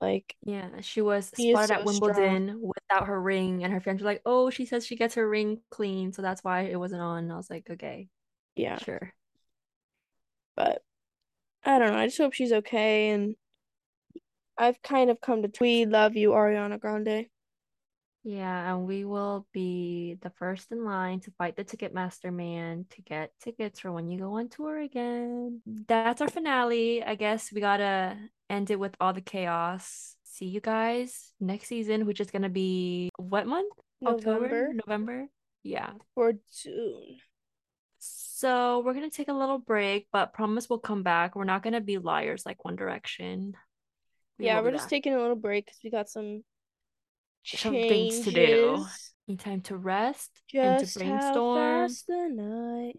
Like 0.00 0.36
Yeah, 0.42 0.80
she 0.80 1.00
was 1.02 1.26
spotted 1.28 1.72
at 1.72 1.86
so 1.86 1.86
strong. 1.86 1.86
Wimbledon 1.86 2.60
without 2.62 3.08
her 3.08 3.20
ring, 3.20 3.64
and 3.64 3.72
her 3.72 3.80
friends 3.80 4.02
were 4.02 4.06
like, 4.08 4.22
"Oh, 4.24 4.50
she 4.50 4.64
says 4.66 4.86
she 4.86 4.96
gets 4.96 5.14
her 5.14 5.28
ring 5.28 5.62
clean, 5.70 6.12
so 6.12 6.22
that's 6.22 6.44
why 6.44 6.62
it 6.62 6.78
wasn't 6.78 7.02
on." 7.02 7.24
And 7.24 7.32
I 7.32 7.36
was 7.36 7.50
like, 7.50 7.68
"Okay, 7.70 8.08
yeah, 8.54 8.78
sure." 8.78 9.12
but 10.54 10.82
I 11.64 11.78
don't 11.78 11.92
know. 11.92 11.98
I 11.98 12.06
just 12.06 12.18
hope 12.18 12.32
she's 12.32 12.52
okay 12.52 13.10
and 13.10 13.36
I've 14.58 14.80
kind 14.82 15.10
of 15.10 15.20
come 15.20 15.42
to 15.42 15.50
we 15.60 15.86
love 15.86 16.16
you, 16.16 16.30
Ariana 16.30 16.80
Grande. 16.80 17.26
Yeah, 18.24 18.72
and 18.72 18.88
we 18.88 19.04
will 19.04 19.46
be 19.52 20.18
the 20.20 20.30
first 20.30 20.72
in 20.72 20.84
line 20.84 21.20
to 21.20 21.30
fight 21.38 21.54
the 21.54 21.64
Ticketmaster 21.64 22.32
man 22.32 22.86
to 22.90 23.02
get 23.02 23.30
tickets 23.40 23.78
for 23.78 23.92
when 23.92 24.08
you 24.08 24.18
go 24.18 24.38
on 24.38 24.48
tour 24.48 24.80
again. 24.80 25.62
That's 25.64 26.20
our 26.20 26.28
finale. 26.28 27.04
I 27.04 27.14
guess 27.14 27.52
we 27.52 27.60
gotta 27.60 28.16
end 28.50 28.70
it 28.70 28.80
with 28.80 28.96
all 29.00 29.12
the 29.12 29.20
chaos. 29.20 30.16
See 30.24 30.46
you 30.46 30.60
guys 30.60 31.32
next 31.38 31.68
season, 31.68 32.04
which 32.04 32.20
is 32.20 32.32
gonna 32.32 32.48
be 32.48 33.10
what 33.16 33.46
month? 33.46 33.72
October? 34.04 34.48
November 34.48 34.72
November? 34.74 35.26
Yeah. 35.62 35.92
or 36.16 36.32
June. 36.62 37.18
So 37.98 38.82
we're 38.84 38.94
gonna 38.94 39.08
take 39.08 39.28
a 39.28 39.32
little 39.32 39.58
break, 39.58 40.08
but 40.12 40.32
promise 40.32 40.68
we'll 40.68 40.80
come 40.80 41.04
back. 41.04 41.36
We're 41.36 41.44
not 41.44 41.62
gonna 41.62 41.80
be 41.80 41.98
liars 41.98 42.44
like 42.44 42.64
One 42.64 42.74
Direction. 42.74 43.54
We 44.38 44.46
Yeah, 44.46 44.60
we're 44.60 44.70
just 44.72 44.84
back. 44.84 44.90
taking 44.90 45.14
a 45.14 45.18
little 45.18 45.36
break 45.36 45.66
because 45.66 45.80
we 45.82 45.90
got 45.90 46.08
some 46.08 46.44
Some 47.44 47.72
things 47.74 48.20
to 48.20 48.30
do. 48.30 48.84
Need 49.28 49.40
time 49.40 49.60
to 49.62 49.76
rest 49.76 50.30
and 50.54 50.78
to 50.78 50.84
Just 50.84 50.98
brainstorm 50.98 51.88
fast 51.88 52.06
the 52.06 52.28
night 52.28 52.96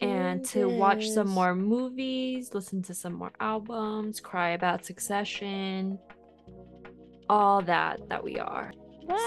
and 0.00 0.44
to 0.46 0.68
watch 0.68 1.08
some 1.08 1.28
more 1.28 1.54
movies, 1.54 2.52
listen 2.52 2.82
to 2.82 2.94
some 2.94 3.14
more 3.14 3.32
albums, 3.40 4.20
cry 4.20 4.50
about 4.50 4.84
Succession, 4.84 5.98
all 7.28 7.62
that 7.62 8.00
that 8.08 8.22
we 8.22 8.38
are. 8.38 8.72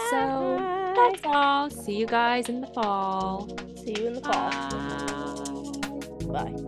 So 0.10 0.58
that's 0.96 1.22
all. 1.26 1.70
See 1.70 1.96
you 1.98 2.06
guys 2.06 2.48
in 2.50 2.62
the 2.62 2.68
fall. 2.68 3.50
See 3.78 3.96
you 4.00 4.08
in 4.08 4.14
the 4.14 4.22
fall. 4.22 4.52
Bye. 6.32 6.52
Bye. 6.52 6.68